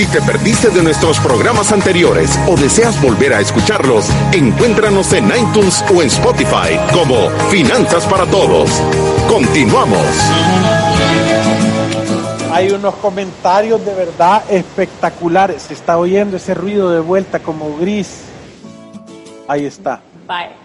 Si 0.00 0.06
te 0.06 0.22
perdiste 0.22 0.70
de 0.70 0.82
nuestros 0.82 1.20
programas 1.20 1.72
anteriores 1.72 2.30
o 2.48 2.56
deseas 2.56 2.98
volver 3.02 3.34
a 3.34 3.40
escucharlos, 3.40 4.06
encuéntranos 4.32 5.12
en 5.12 5.26
iTunes 5.26 5.84
o 5.94 6.00
en 6.00 6.08
Spotify 6.08 6.80
como 6.90 7.28
Finanzas 7.50 8.06
para 8.06 8.24
Todos. 8.24 8.70
Continuamos. 9.28 10.00
Hay 12.50 12.70
unos 12.70 12.94
comentarios 12.94 13.84
de 13.84 13.92
verdad 13.92 14.42
espectaculares. 14.48 15.64
Se 15.64 15.74
está 15.74 15.98
oyendo 15.98 16.38
ese 16.38 16.54
ruido 16.54 16.90
de 16.90 17.00
vuelta 17.00 17.38
como 17.40 17.76
gris. 17.76 18.22
Ahí 19.48 19.66
está. 19.66 20.00
Bye. 20.26 20.56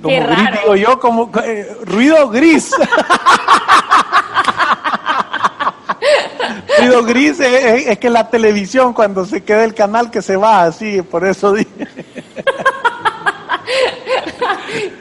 Como 0.00 0.08
Qué 0.08 0.20
gris, 0.20 0.38
raro. 0.38 0.60
digo 0.62 0.76
yo, 0.76 0.98
como 0.98 1.30
eh, 1.44 1.76
ruido 1.84 2.30
gris. 2.30 2.74
ruido 6.78 7.04
gris 7.04 7.40
es 7.40 7.98
que 7.98 8.10
la 8.10 8.28
televisión 8.28 8.92
cuando 8.92 9.24
se 9.24 9.42
queda 9.42 9.64
el 9.64 9.74
canal 9.74 10.10
que 10.10 10.22
se 10.22 10.36
va 10.36 10.64
así, 10.64 11.02
por 11.02 11.26
eso 11.26 11.52
dije. 11.52 11.86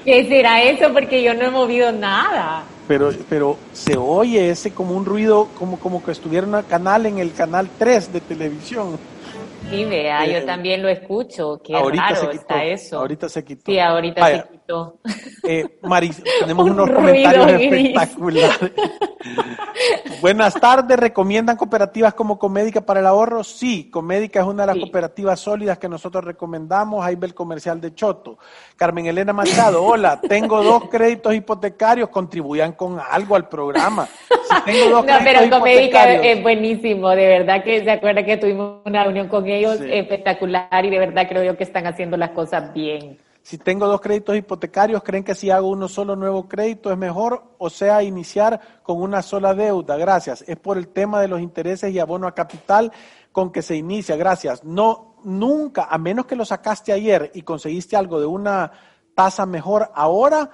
¿Qué 0.06 0.28
será 0.28 0.62
eso? 0.64 0.92
Porque 0.94 1.24
yo 1.24 1.34
no 1.34 1.44
he 1.44 1.50
movido 1.50 1.92
nada. 1.92 2.64
Pero, 2.88 3.12
pero 3.30 3.58
se 3.72 3.98
oye 3.98 4.50
ese 4.50 4.72
como 4.72 4.96
un 4.96 5.06
ruido, 5.06 5.48
como, 5.58 5.80
como 5.80 6.04
que 6.04 6.12
estuviera 6.12 6.46
un 6.46 6.62
canal 6.64 7.06
en 7.06 7.20
el 7.20 7.34
canal 7.34 7.70
3 7.78 8.12
de 8.12 8.22
televisión. 8.22 9.00
Sí, 9.70 9.86
vea, 9.86 10.26
Eh, 10.26 10.34
yo 10.40 10.46
también 10.46 10.82
lo 10.82 10.90
escucho. 10.90 11.62
Qué 11.64 11.76
ahorita 11.76 12.04
raro 12.04 12.16
se 12.16 12.22
quitó. 12.28 12.42
está 12.42 12.64
eso. 12.66 13.00
Ahorita 13.00 13.30
se 13.30 13.44
quitó. 13.46 13.72
Sí, 13.72 13.80
ahorita 13.80 14.22
Vaya, 14.22 14.44
se 14.44 14.50
quitó. 14.52 14.98
Eh, 15.44 15.78
Maris, 15.84 16.22
tenemos 16.42 16.66
Un 16.66 16.72
unos 16.72 16.90
comentarios 16.92 17.46
gris. 17.48 17.72
espectaculares. 17.74 18.72
Buenas 20.22 20.54
tardes, 20.56 20.98
¿recomiendan 21.00 21.56
cooperativas 21.58 22.14
como 22.14 22.38
Comédica 22.38 22.82
para 22.82 23.00
el 23.00 23.08
ahorro? 23.08 23.44
Sí, 23.44 23.90
Comédica 23.90 24.42
es 24.42 24.46
una 24.46 24.64
de 24.64 24.68
las 24.68 24.76
Sí. 24.76 24.82
cooperativas 24.82 25.40
sólidas 25.40 25.78
que 25.80 25.88
nosotros 25.90 26.24
recomendamos. 26.24 27.04
Ahí 27.04 27.16
ve 27.16 27.28
el 27.28 27.34
comercial 27.34 27.80
de 27.82 27.94
Choto. 27.96 28.38
Carmen 28.76 29.06
Elena 29.06 29.34
Machado, 29.34 29.84
hola, 29.84 30.20
tengo 30.22 30.64
dos 30.64 30.90
créditos 30.90 31.34
hipotecarios, 31.34 32.10
contribuyan 32.10 32.74
con 32.74 33.00
algo 33.00 33.36
al 33.36 33.48
programa. 33.48 34.08
Si 34.08 34.62
tengo 34.66 34.90
dos 34.98 35.06
No, 35.06 35.18
créditos 35.18 35.24
pero 35.24 35.60
Comédica 35.60 36.14
es 36.14 36.42
buenísimo, 36.42 37.10
de 37.10 37.28
verdad 37.28 37.64
que 37.64 37.84
se 37.84 37.92
acuerda 37.92 38.24
que 38.24 38.38
tuvimos 38.38 38.82
una 38.86 39.04
reunión 39.04 39.28
con 39.28 39.48
ellos 39.52 39.78
Sí. 39.78 39.86
espectacular 39.92 40.84
y 40.86 40.90
de 40.90 41.00
verdad 41.00 41.28
creo 41.28 41.44
yo 41.44 41.58
que 41.58 41.64
están 41.64 41.86
haciendo 41.88 42.18
las 42.18 42.32
cosas 42.32 42.74
bien. 42.74 43.18
Si 43.44 43.58
tengo 43.58 43.88
dos 43.88 44.02
créditos 44.02 44.38
hipotecarios, 44.38 45.02
¿creen 45.02 45.24
que 45.24 45.34
si 45.34 45.50
hago 45.50 45.68
uno 45.70 45.88
solo 45.88 46.16
nuevo 46.16 46.48
crédito 46.48 46.92
es 46.92 46.98
mejor? 46.98 47.44
O 47.58 47.72
sea, 47.72 48.04
iniciar 48.04 48.60
con 48.84 49.02
una 49.02 49.24
sola 49.24 49.56
deuda. 49.56 49.98
Gracias. 49.98 50.44
Es 50.48 50.58
por 50.58 50.78
el 50.78 50.90
tema 50.90 51.20
de 51.22 51.28
los 51.28 51.42
intereses 51.42 51.92
y 51.92 51.98
abono 51.98 52.28
a 52.28 52.36
capital 52.36 52.92
con 53.32 53.52
que 53.52 53.64
se 53.64 53.76
inicia. 53.76 54.16
Gracias. 54.16 54.64
No, 54.64 55.16
nunca, 55.24 55.88
a 55.90 55.98
menos 55.98 56.28
que 56.28 56.36
lo 56.36 56.46
sacaste 56.46 56.94
ayer 56.94 57.32
y 57.34 57.42
conseguiste 57.42 57.96
algo 57.96 58.20
de 58.20 58.28
una 58.28 58.72
tasa 59.16 59.48
mejor 59.48 59.90
ahora, 59.96 60.52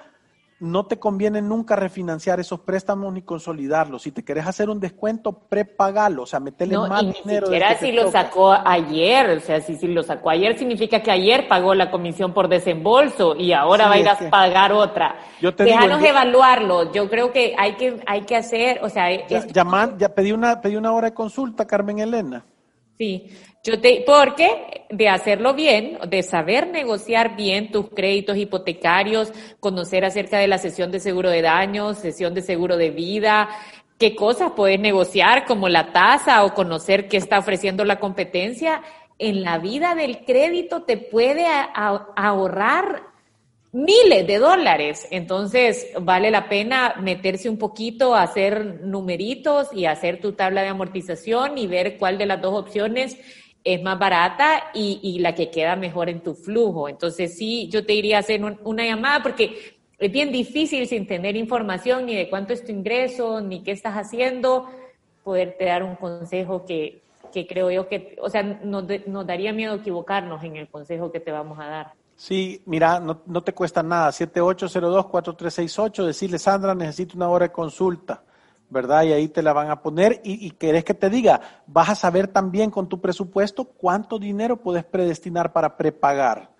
no 0.60 0.86
te 0.86 0.98
conviene 0.98 1.40
nunca 1.40 1.76
refinanciar 1.76 2.40
esos 2.40 2.60
préstamos 2.60 3.12
ni 3.12 3.22
consolidarlos. 3.22 4.02
Si 4.02 4.10
te 4.10 4.24
querés 4.24 4.46
hacer 4.46 4.68
un 4.70 4.80
descuento, 4.80 5.32
prepagalo, 5.48 6.24
o 6.24 6.26
sea, 6.26 6.40
metele 6.40 6.74
No, 6.74 6.88
más 6.88 7.02
y 7.02 7.06
ni 7.06 7.12
dinero. 7.12 7.46
siquiera 7.46 7.76
si 7.78 7.92
lo 7.92 8.06
toca. 8.06 8.22
sacó 8.24 8.52
ayer, 8.52 9.30
o 9.30 9.40
sea, 9.40 9.60
si, 9.60 9.76
si 9.76 9.86
lo 9.86 10.02
sacó 10.02 10.30
ayer 10.30 10.58
significa 10.58 11.00
que 11.00 11.10
ayer 11.12 11.46
pagó 11.46 11.74
la 11.74 11.90
comisión 11.90 12.32
por 12.34 12.48
desembolso 12.48 13.36
y 13.36 13.52
ahora 13.52 13.84
Sí, 13.84 13.90
va 13.90 13.94
a 13.94 13.98
ir 14.00 14.08
a 14.08 14.16
que- 14.18 14.28
pagar 14.28 14.72
otra. 14.72 15.16
Yo 15.40 15.54
te 15.54 15.64
digo, 15.64 15.76
Déjanos 15.76 16.00
yo- 16.00 16.06
evaluarlo, 16.08 16.92
yo 16.92 17.08
creo 17.08 17.30
que 17.32 17.54
hay 17.56 17.74
que, 17.76 18.00
hay 18.06 18.22
que 18.22 18.34
hacer, 18.36 18.80
o 18.82 18.88
sea, 18.88 19.10
Ya, 19.28 19.46
llaman- 19.46 19.96
ya 19.98 20.08
pedí 20.08 20.32
una, 20.32 20.60
pedí 20.60 20.74
una 20.76 20.92
hora 20.92 21.10
de 21.10 21.14
consulta, 21.14 21.66
Carmen 21.66 22.00
Elena. 22.00 22.44
Sí, 22.98 23.30
yo 23.62 23.80
te, 23.80 24.02
porque 24.04 24.86
de 24.90 25.08
hacerlo 25.08 25.54
bien, 25.54 25.98
de 26.08 26.22
saber 26.24 26.66
negociar 26.66 27.36
bien 27.36 27.70
tus 27.70 27.90
créditos 27.90 28.36
hipotecarios, 28.36 29.32
conocer 29.60 30.04
acerca 30.04 30.38
de 30.38 30.48
la 30.48 30.58
sesión 30.58 30.90
de 30.90 30.98
seguro 30.98 31.30
de 31.30 31.42
daños, 31.42 31.98
sesión 31.98 32.34
de 32.34 32.42
seguro 32.42 32.76
de 32.76 32.90
vida, 32.90 33.50
qué 33.98 34.16
cosas 34.16 34.52
puedes 34.56 34.80
negociar 34.80 35.44
como 35.46 35.68
la 35.68 35.92
tasa 35.92 36.44
o 36.44 36.54
conocer 36.54 37.06
qué 37.08 37.18
está 37.18 37.38
ofreciendo 37.38 37.84
la 37.84 38.00
competencia, 38.00 38.82
en 39.18 39.42
la 39.42 39.58
vida 39.58 39.94
del 39.94 40.24
crédito 40.24 40.82
te 40.82 40.96
puede 40.96 41.46
ahorrar 41.46 43.02
miles 43.72 44.26
de 44.26 44.38
dólares. 44.38 45.06
Entonces, 45.10 45.88
vale 46.00 46.30
la 46.30 46.48
pena 46.48 46.94
meterse 47.00 47.48
un 47.48 47.58
poquito, 47.58 48.14
hacer 48.14 48.80
numeritos 48.82 49.68
y 49.72 49.84
hacer 49.86 50.20
tu 50.20 50.32
tabla 50.32 50.62
de 50.62 50.68
amortización 50.68 51.58
y 51.58 51.66
ver 51.66 51.98
cuál 51.98 52.18
de 52.18 52.26
las 52.26 52.40
dos 52.40 52.54
opciones 52.54 53.18
es 53.64 53.82
más 53.82 53.98
barata 53.98 54.70
y, 54.72 55.00
y 55.02 55.18
la 55.18 55.34
que 55.34 55.50
queda 55.50 55.76
mejor 55.76 56.08
en 56.08 56.22
tu 56.22 56.34
flujo. 56.34 56.88
Entonces, 56.88 57.36
sí, 57.36 57.68
yo 57.70 57.84
te 57.84 57.92
iría 57.94 58.16
a 58.16 58.20
hacer 58.20 58.42
un- 58.42 58.58
una 58.64 58.84
llamada 58.84 59.22
porque 59.22 59.78
es 59.98 60.12
bien 60.12 60.30
difícil 60.32 60.86
sin 60.86 61.06
tener 61.06 61.36
información 61.36 62.06
ni 62.06 62.14
de 62.14 62.30
cuánto 62.30 62.52
es 62.52 62.64
tu 62.64 62.72
ingreso, 62.72 63.40
ni 63.40 63.62
qué 63.62 63.72
estás 63.72 63.94
haciendo, 63.94 64.68
poderte 65.22 65.64
dar 65.66 65.82
un 65.82 65.96
consejo 65.96 66.64
que, 66.64 67.02
que 67.32 67.46
creo 67.46 67.70
yo 67.70 67.88
que, 67.88 68.16
o 68.22 68.30
sea, 68.30 68.42
nos, 68.42 68.84
nos 69.06 69.26
daría 69.26 69.52
miedo 69.52 69.74
equivocarnos 69.74 70.42
en 70.44 70.56
el 70.56 70.68
consejo 70.68 71.12
que 71.12 71.20
te 71.20 71.32
vamos 71.32 71.58
a 71.60 71.66
dar. 71.66 71.92
Sí, 72.18 72.62
mira, 72.66 72.98
no, 72.98 73.42
te 73.44 73.54
cuesta 73.54 73.80
nada. 73.80 74.08
7802-4368, 74.10 76.04
decirle, 76.04 76.40
Sandra, 76.40 76.74
necesito 76.74 77.16
una 77.16 77.28
hora 77.28 77.46
de 77.46 77.52
consulta, 77.52 78.24
¿verdad? 78.68 79.04
Y 79.04 79.12
ahí 79.12 79.28
te 79.28 79.40
la 79.40 79.52
van 79.52 79.70
a 79.70 79.80
poner. 79.80 80.20
Y, 80.24 80.44
y 80.44 80.50
querés 80.50 80.82
que 80.82 80.94
te 80.94 81.10
diga, 81.10 81.40
vas 81.68 81.90
a 81.90 81.94
saber 81.94 82.26
también 82.26 82.72
con 82.72 82.88
tu 82.88 83.00
presupuesto 83.00 83.66
cuánto 83.66 84.18
dinero 84.18 84.56
puedes 84.56 84.84
predestinar 84.84 85.52
para 85.52 85.76
prepagar, 85.76 86.50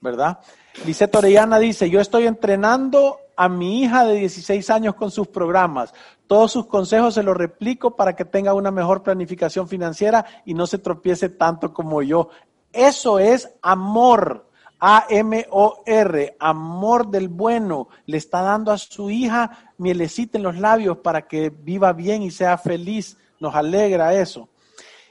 ¿verdad? 0.00 0.38
Lisette 0.86 1.16
Orellana 1.16 1.58
dice, 1.58 1.90
yo 1.90 2.00
estoy 2.00 2.28
entrenando 2.28 3.18
a 3.34 3.48
mi 3.48 3.82
hija 3.82 4.04
de 4.04 4.14
16 4.14 4.70
años 4.70 4.94
con 4.94 5.10
sus 5.10 5.26
programas. 5.26 5.92
Todos 6.28 6.52
sus 6.52 6.66
consejos 6.66 7.14
se 7.14 7.24
los 7.24 7.36
replico 7.36 7.96
para 7.96 8.14
que 8.14 8.24
tenga 8.24 8.54
una 8.54 8.70
mejor 8.70 9.02
planificación 9.02 9.66
financiera 9.66 10.24
y 10.44 10.54
no 10.54 10.68
se 10.68 10.78
tropiece 10.78 11.28
tanto 11.28 11.74
como 11.74 12.02
yo. 12.02 12.28
Eso 12.72 13.18
es 13.18 13.52
amor. 13.62 14.47
A-M-O-R, 14.80 16.36
amor 16.38 17.08
del 17.08 17.28
bueno, 17.28 17.88
le 18.06 18.16
está 18.16 18.42
dando 18.42 18.72
a 18.72 18.78
su 18.78 19.10
hija 19.10 19.72
mielecita 19.78 20.38
en 20.38 20.44
los 20.44 20.56
labios 20.58 20.98
para 20.98 21.22
que 21.26 21.50
viva 21.50 21.92
bien 21.92 22.22
y 22.22 22.30
sea 22.30 22.58
feliz. 22.58 23.16
Nos 23.40 23.54
alegra 23.54 24.14
eso. 24.14 24.48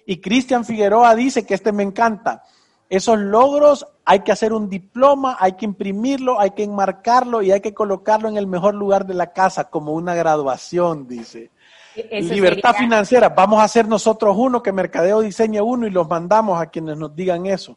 Y 0.06 0.18
Cristian 0.22 0.66
Figueroa 0.66 1.16
dice 1.16 1.46
que 1.46 1.54
este 1.54 1.72
me 1.72 1.84
encanta. 1.84 2.44
Esos 2.90 3.20
logros 3.20 3.86
hay 4.06 4.22
que 4.22 4.32
hacer 4.32 4.54
un 4.54 4.70
diploma, 4.70 5.36
hay 5.40 5.54
que 5.54 5.66
imprimirlo, 5.66 6.40
hay 6.40 6.52
que 6.52 6.64
enmarcarlo 6.64 7.42
y 7.42 7.52
hay 7.52 7.60
que 7.60 7.74
colocarlo 7.74 8.30
en 8.30 8.38
el 8.38 8.48
mejor 8.48 8.74
lugar 8.76 9.06
de 9.06 9.14
la 9.14 9.34
casa, 9.34 9.66
como 9.66 9.92
una 9.92 10.16
graduación, 10.16 11.08
dice. 11.08 11.52
Eso 11.94 12.34
Libertad 12.34 12.72
sería- 12.72 12.86
financiera, 12.88 13.30
vamos 13.30 13.60
a 13.60 13.64
hacer 13.64 13.88
nosotros 13.88 14.36
uno, 14.40 14.64
que 14.64 14.72
Mercadeo 14.72 15.20
diseñe 15.20 15.60
uno 15.60 15.88
y 15.88 15.90
los 15.90 16.08
mandamos 16.08 16.62
a 16.62 16.68
quienes 16.68 16.98
nos 16.98 17.14
digan 17.14 17.46
eso. 17.46 17.76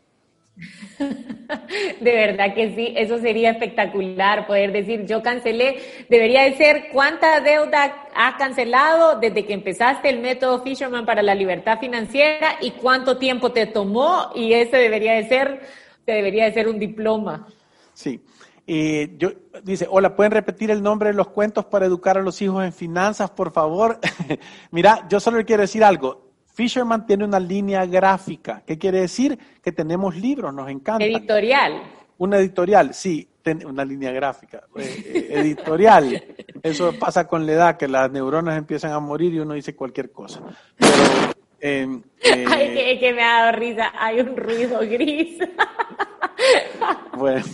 De 2.01 2.13
verdad 2.13 2.55
que 2.55 2.75
sí, 2.75 2.93
eso 2.97 3.19
sería 3.19 3.51
espectacular 3.51 4.47
poder 4.47 4.73
decir, 4.73 5.07
yo 5.07 5.23
cancelé, 5.23 5.81
debería 6.09 6.43
de 6.45 6.57
ser 6.57 6.89
cuánta 6.93 7.41
deuda 7.41 8.09
has 8.15 8.35
cancelado 8.37 9.19
desde 9.19 9.47
que 9.47 9.55
empezaste 9.55 10.09
el 10.11 10.21
método 10.21 10.63
Fisherman 10.63 11.07
para 11.07 11.23
la 11.23 11.35
libertad 11.35 11.79
financiera 11.79 12.57
y 12.61 12.73
cuánto 12.73 13.19
tiempo 13.19 13.53
te 13.53 13.67
tomó 13.67 14.31
y 14.35 14.53
ese 14.53 14.77
debería 14.77 15.15
de 15.15 15.29
ser, 15.29 15.61
debería 16.07 16.45
de 16.45 16.53
ser 16.53 16.69
un 16.69 16.79
diploma. 16.79 17.47
Sí. 17.95 18.21
Eh, 18.67 19.17
yo, 19.19 19.31
dice, 19.65 19.89
hola, 19.91 20.15
¿pueden 20.15 20.31
repetir 20.31 20.71
el 20.71 20.83
nombre 20.83 21.09
de 21.09 21.15
los 21.17 21.29
cuentos 21.29 21.65
para 21.65 21.87
educar 21.87 22.17
a 22.17 22.23
los 22.23 22.41
hijos 22.41 22.65
en 22.65 22.73
finanzas, 22.73 23.31
por 23.31 23.53
favor? 23.53 23.99
Mira, 24.71 25.07
yo 25.09 25.19
solo 25.19 25.45
quiero 25.45 25.63
decir 25.63 25.83
algo. 25.83 26.30
Fisherman 26.53 27.07
tiene 27.07 27.25
una 27.25 27.41
línea 27.41 27.87
gráfica. 27.87 28.63
¿Qué 28.67 28.79
quiere 28.79 29.01
decir? 29.01 29.39
Que 29.63 29.73
tenemos 29.73 30.17
libros, 30.17 30.53
nos 30.53 30.69
encanta. 30.69 31.05
Editorial. 31.05 31.83
Una 32.19 32.37
editorial, 32.39 32.93
sí, 32.93 33.27
ten- 33.43 33.65
una 33.67 33.85
línea 33.85 34.13
gráfica. 34.13 34.65
eh, 34.77 35.03
eh, 35.07 35.29
editorial. 35.41 36.23
Eso 36.63 36.93
pasa 36.99 37.27
con 37.27 37.47
la 37.47 37.53
edad, 37.53 37.77
que 37.77 37.89
las 37.89 38.11
neuronas 38.11 38.59
empiezan 38.59 38.93
a 38.93 39.01
morir 39.01 39.33
y 39.33 39.39
uno 39.41 39.55
dice 39.55 39.75
cualquier 39.75 40.11
cosa. 40.13 40.41
Pero 40.77 40.91
Eh, 41.63 41.87
Ay, 42.49 42.99
que, 42.99 43.13
me 43.13 43.23
ha 43.23 43.41
dado 43.43 43.53
risa. 43.53 43.93
Hay 43.99 44.19
un 44.21 44.35
ruido 44.35 44.81
gris. 44.81 45.39
bueno, 47.19 47.45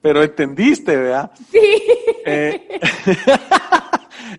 pero 0.00 0.22
entendiste, 0.22 0.96
¿verdad? 0.96 1.30
Sí. 1.50 1.82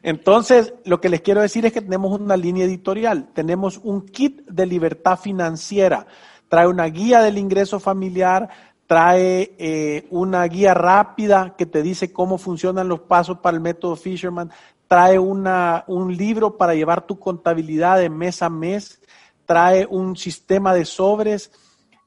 Entonces, 0.02 0.74
lo 0.86 1.00
que 1.00 1.10
les 1.10 1.22
quiero 1.22 1.42
decir 1.42 1.66
es 1.66 1.74
que 1.74 1.82
tenemos 1.82 2.20
una 2.20 2.38
línea 2.38 2.66
editorial. 2.66 3.30
Tenemos 3.34 3.80
un 3.84 4.06
kit 4.06 4.42
de 4.48 4.66
libertad 4.66 5.20
financiera. 5.20 6.08
Trae 6.48 6.68
una 6.68 6.86
guía 6.86 7.22
del 7.22 7.38
ingreso 7.38 7.80
familiar, 7.80 8.50
trae 8.88 9.56
eh, 9.58 10.08
una 10.10 10.44
guía 10.46 10.74
rápida 10.74 11.56
que 11.58 11.66
te 11.66 11.82
dice 11.82 12.12
cómo 12.12 12.38
funcionan 12.38 12.88
los 12.88 13.02
pasos 13.02 13.40
para 13.40 13.56
el 13.56 13.62
método 13.62 13.96
Fisherman, 13.96 14.52
trae 14.88 15.18
una, 15.18 15.84
un 15.88 16.16
libro 16.16 16.58
para 16.58 16.76
llevar 16.76 17.08
tu 17.08 17.18
contabilidad 17.18 17.98
de 17.98 18.10
mes 18.10 18.42
a 18.42 18.50
mes, 18.50 19.02
trae 19.46 19.88
un 19.90 20.16
sistema 20.16 20.74
de 20.74 20.86
sobres, 20.86 21.52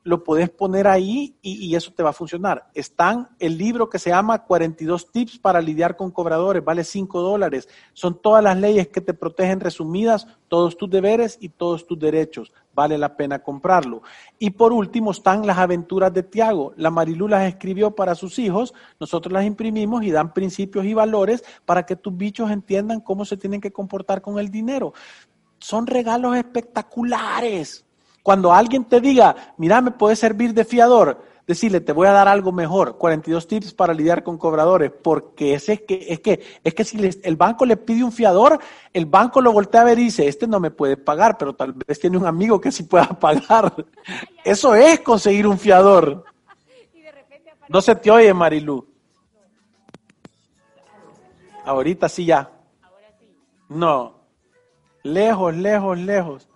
lo 0.06 0.22
puedes 0.22 0.48
poner 0.50 0.86
ahí 0.86 1.36
y, 1.42 1.74
eso 1.74 1.92
te 1.92 2.00
va 2.04 2.10
a 2.10 2.12
funcionar. 2.12 2.68
Están 2.74 3.28
el 3.40 3.58
libro 3.58 3.90
que 3.90 3.98
se 3.98 4.10
llama 4.10 4.44
42 4.44 5.10
tips 5.10 5.38
para 5.40 5.60
lidiar 5.60 5.96
con 5.96 6.12
cobradores, 6.12 6.64
vale 6.64 6.84
5 6.84 7.20
dólares. 7.20 7.68
Son 7.92 8.22
todas 8.22 8.42
las 8.42 8.56
leyes 8.56 8.86
que 8.86 9.00
te 9.00 9.14
protegen 9.14 9.58
resumidas, 9.58 10.28
todos 10.46 10.76
tus 10.76 10.88
deberes 10.88 11.38
y 11.40 11.48
todos 11.48 11.88
tus 11.88 11.98
derechos. 11.98 12.52
Vale 12.72 12.96
la 12.98 13.16
pena 13.16 13.40
comprarlo. 13.40 14.02
Y 14.38 14.50
por 14.50 14.72
último 14.72 15.10
están 15.10 15.44
las 15.44 15.58
aventuras 15.58 16.14
de 16.14 16.22
Tiago. 16.22 16.72
La 16.76 16.90
Marilu 16.90 17.26
las 17.26 17.48
escribió 17.48 17.90
para 17.90 18.14
sus 18.14 18.38
hijos, 18.38 18.74
nosotros 19.00 19.32
las 19.32 19.44
imprimimos 19.44 20.04
y 20.04 20.12
dan 20.12 20.32
principios 20.32 20.84
y 20.84 20.94
valores 20.94 21.42
para 21.64 21.84
que 21.84 21.96
tus 21.96 22.16
bichos 22.16 22.52
entiendan 22.52 23.00
cómo 23.00 23.24
se 23.24 23.36
tienen 23.36 23.60
que 23.60 23.72
comportar 23.72 24.22
con 24.22 24.38
el 24.38 24.52
dinero. 24.52 24.92
Son 25.58 25.84
regalos 25.84 26.36
espectaculares 26.36 27.85
cuando 28.26 28.52
alguien 28.52 28.84
te 28.84 29.00
diga, 29.00 29.54
mira, 29.56 29.80
me 29.80 29.92
puede 29.92 30.16
servir 30.16 30.52
de 30.52 30.64
fiador, 30.64 31.22
decirle, 31.46 31.80
te 31.80 31.92
voy 31.92 32.08
a 32.08 32.10
dar 32.10 32.26
algo 32.26 32.50
mejor, 32.50 32.98
42 32.98 33.46
tips 33.46 33.72
para 33.72 33.94
lidiar 33.94 34.24
con 34.24 34.36
cobradores, 34.36 34.90
porque 34.90 35.54
ese 35.54 35.74
es 35.74 35.82
que, 35.82 36.06
es 36.08 36.18
que, 36.18 36.42
es 36.64 36.74
que 36.74 36.82
si 36.82 36.98
el 37.22 37.36
banco 37.36 37.64
le 37.64 37.76
pide 37.76 38.02
un 38.02 38.10
fiador, 38.10 38.58
el 38.92 39.06
banco 39.06 39.40
lo 39.40 39.52
voltea 39.52 39.82
a 39.82 39.84
ver 39.84 40.00
y 40.00 40.06
dice, 40.06 40.26
este 40.26 40.48
no 40.48 40.58
me 40.58 40.72
puede 40.72 40.96
pagar, 40.96 41.38
pero 41.38 41.54
tal 41.54 41.72
vez 41.74 42.00
tiene 42.00 42.18
un 42.18 42.26
amigo 42.26 42.60
que 42.60 42.72
sí 42.72 42.82
pueda 42.82 43.06
pagar. 43.20 43.72
Eso 44.44 44.74
es 44.74 44.98
conseguir 45.02 45.46
un 45.46 45.56
fiador. 45.56 46.24
No 47.68 47.80
se 47.80 47.94
te 47.94 48.10
oye, 48.10 48.34
Marilu. 48.34 48.84
Ahorita 51.64 52.08
sí 52.08 52.24
ya. 52.24 52.50
No. 53.68 54.16
Lejos, 55.04 55.54
lejos, 55.54 55.96
lejos. 55.96 56.48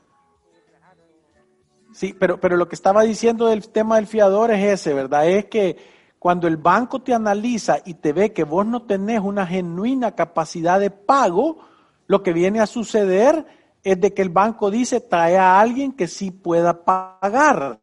Sí, 2.01 2.16
pero, 2.18 2.40
pero 2.40 2.57
lo 2.57 2.66
que 2.66 2.76
estaba 2.76 3.03
diciendo 3.03 3.48
del 3.48 3.68
tema 3.68 3.96
del 3.96 4.07
fiador 4.07 4.51
es 4.53 4.64
ese, 4.64 4.94
¿verdad? 4.94 5.28
Es 5.28 5.44
que 5.44 5.76
cuando 6.18 6.48
el 6.48 6.57
banco 6.57 7.03
te 7.03 7.12
analiza 7.12 7.76
y 7.84 7.92
te 7.92 8.14
ve 8.14 8.32
que 8.32 8.44
vos 8.44 8.64
no 8.64 8.84
tenés 8.86 9.20
una 9.20 9.46
genuina 9.46 10.14
capacidad 10.14 10.80
de 10.80 10.88
pago, 10.90 11.59
lo 12.07 12.22
que 12.22 12.32
viene 12.32 12.59
a 12.61 12.66
suceder 12.66 13.44
es 13.82 14.01
de 14.01 14.14
que 14.14 14.22
el 14.22 14.30
banco 14.30 14.70
dice, 14.70 15.03
trae 15.03 15.36
a 15.36 15.61
alguien 15.61 15.92
que 15.92 16.09
sí 16.09 16.30
pueda 16.30 16.86
pagar. 16.86 17.80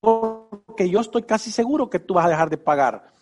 Porque 0.00 0.90
yo 0.90 1.02
estoy 1.02 1.22
casi 1.22 1.52
seguro 1.52 1.88
que 1.88 2.00
tú 2.00 2.14
vas 2.14 2.26
a 2.26 2.30
dejar 2.30 2.50
de 2.50 2.58
pagar. 2.58 3.12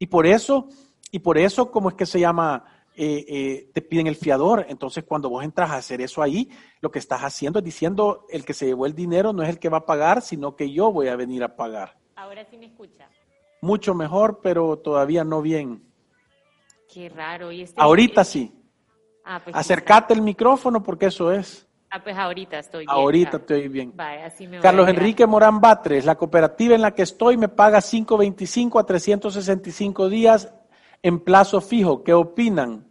Y 0.00 0.08
por 0.08 0.26
eso, 0.26 0.66
y 1.12 1.20
por 1.20 1.38
eso, 1.38 1.70
¿cómo 1.70 1.90
es 1.90 1.94
que 1.94 2.04
se 2.04 2.18
llama? 2.18 2.64
Eh, 2.98 3.26
eh, 3.28 3.70
te 3.74 3.82
piden 3.82 4.06
el 4.06 4.16
fiador. 4.16 4.64
Entonces, 4.68 5.04
cuando 5.04 5.28
vos 5.28 5.44
entras 5.44 5.70
a 5.70 5.76
hacer 5.76 6.00
eso 6.00 6.22
ahí, 6.22 6.48
lo 6.80 6.90
que 6.90 6.98
estás 6.98 7.20
haciendo 7.22 7.58
es 7.58 7.64
diciendo, 7.64 8.26
el 8.30 8.44
que 8.44 8.54
se 8.54 8.66
llevó 8.66 8.86
el 8.86 8.94
dinero 8.94 9.34
no 9.34 9.42
es 9.42 9.50
el 9.50 9.58
que 9.58 9.68
va 9.68 9.78
a 9.78 9.86
pagar, 9.86 10.22
sino 10.22 10.56
que 10.56 10.72
yo 10.72 10.90
voy 10.90 11.08
a 11.08 11.16
venir 11.16 11.44
a 11.44 11.56
pagar. 11.56 11.98
Ahora 12.16 12.46
sí 12.46 12.56
me 12.56 12.66
escucha. 12.66 13.08
Mucho 13.60 13.94
mejor, 13.94 14.40
pero 14.42 14.78
todavía 14.78 15.24
no 15.24 15.42
bien. 15.42 15.82
Qué 16.92 17.10
raro. 17.10 17.52
¿Y 17.52 17.62
este 17.62 17.80
ahorita 17.80 18.24
sí. 18.24 18.52
Ah, 19.24 19.40
pues 19.44 19.54
Acercate 19.54 20.14
el 20.14 20.22
micrófono 20.22 20.82
porque 20.82 21.06
eso 21.06 21.30
es. 21.32 21.68
Ah, 21.90 22.02
pues 22.02 22.16
ahorita 22.16 22.58
estoy 22.58 22.86
bien. 22.86 22.90
Ahorita 22.90 23.36
estoy 23.36 23.68
bien. 23.68 23.92
Carlos 24.62 24.88
Enrique 24.88 25.26
Morán 25.26 25.60
Batres, 25.60 26.04
la 26.04 26.14
cooperativa 26.14 26.74
en 26.74 26.82
la 26.82 26.94
que 26.94 27.02
estoy 27.02 27.36
me 27.36 27.48
paga 27.48 27.78
5.25 27.78 28.80
a 28.80 28.84
365 28.84 30.08
días 30.08 30.52
en 31.02 31.20
plazo 31.20 31.60
fijo. 31.60 32.02
¿Qué 32.02 32.12
opinan? 32.12 32.86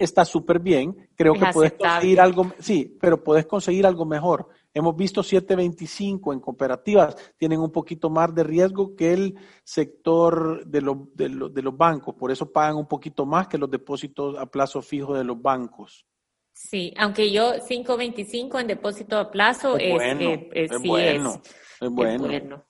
está 0.00 0.24
súper 0.24 0.58
bien. 0.58 1.10
Creo 1.14 1.34
que 1.34 1.46
puedes 1.52 1.74
conseguir 1.74 2.20
algo, 2.20 2.52
sí, 2.58 2.96
pero 3.00 3.22
puedes 3.22 3.46
conseguir 3.46 3.86
algo 3.86 4.06
mejor. 4.06 4.48
Hemos 4.72 4.96
visto 4.96 5.22
725 5.22 6.32
en 6.32 6.40
cooperativas, 6.40 7.14
tienen 7.36 7.60
un 7.60 7.70
poquito 7.70 8.08
más 8.08 8.34
de 8.34 8.42
riesgo 8.42 8.96
que 8.96 9.12
el 9.12 9.34
sector 9.62 10.64
de, 10.64 10.80
de, 11.14 11.28
de 11.52 11.62
los 11.62 11.76
bancos, 11.76 12.14
por 12.14 12.30
eso 12.30 12.50
pagan 12.50 12.76
un 12.76 12.86
poquito 12.86 13.26
más 13.26 13.46
que 13.46 13.58
los 13.58 13.70
depósitos 13.70 14.38
a 14.38 14.46
plazo 14.46 14.80
fijo 14.80 15.14
de 15.14 15.24
los 15.24 15.40
bancos. 15.40 16.06
Sí, 16.52 16.94
aunque 16.96 17.30
yo 17.30 17.54
5.25 17.54 18.60
en 18.60 18.66
depósito 18.68 19.18
a 19.18 19.30
plazo 19.30 19.76
es, 19.76 19.92
bueno, 19.92 20.20
eh, 20.20 20.48
es, 20.52 20.70
bueno, 20.82 21.42
es, 21.80 21.90
bueno. 21.90 22.64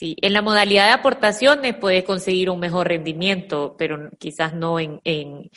Sí, 0.00 0.16
en 0.22 0.32
la 0.32 0.40
modalidad 0.40 0.86
de 0.86 0.92
aportaciones 0.92 1.74
puede 1.74 2.04
conseguir 2.04 2.48
un 2.48 2.58
mejor 2.58 2.88
rendimiento, 2.88 3.74
pero 3.76 4.08
quizás 4.18 4.54
no 4.54 4.80
en, 4.80 4.98
en, 5.04 5.50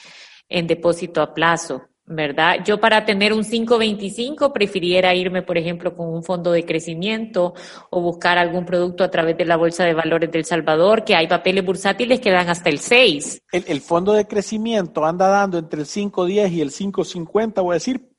en 0.49 0.67
depósito 0.67 1.21
a 1.21 1.33
plazo, 1.33 1.83
¿verdad? 2.05 2.57
Yo 2.65 2.77
para 2.81 3.05
tener 3.05 3.31
un 3.31 3.45
525 3.45 4.51
prefiriera 4.51 5.15
irme, 5.15 5.43
por 5.43 5.57
ejemplo, 5.57 5.95
con 5.95 6.09
un 6.09 6.25
fondo 6.25 6.51
de 6.51 6.65
crecimiento 6.65 7.53
o 7.89 8.01
buscar 8.01 8.37
algún 8.37 8.65
producto 8.65 9.05
a 9.05 9.09
través 9.09 9.37
de 9.37 9.45
la 9.45 9.55
Bolsa 9.55 9.85
de 9.85 9.93
Valores 9.93 10.29
del 10.29 10.43
Salvador, 10.43 11.05
que 11.05 11.15
hay 11.15 11.27
papeles 11.27 11.63
bursátiles 11.63 12.19
que 12.19 12.29
dan 12.29 12.49
hasta 12.49 12.69
el 12.69 12.79
6. 12.79 13.43
El, 13.49 13.79
fondo 13.79 14.11
de 14.11 14.27
crecimiento 14.27 15.05
anda 15.05 15.29
dando 15.29 15.57
entre 15.57 15.79
el 15.79 15.87
510 15.87 16.51
y 16.51 16.59
el 16.59 16.73
550, 16.73 17.61
voy 17.61 17.71
a 17.71 17.75
decir, 17.75 18.09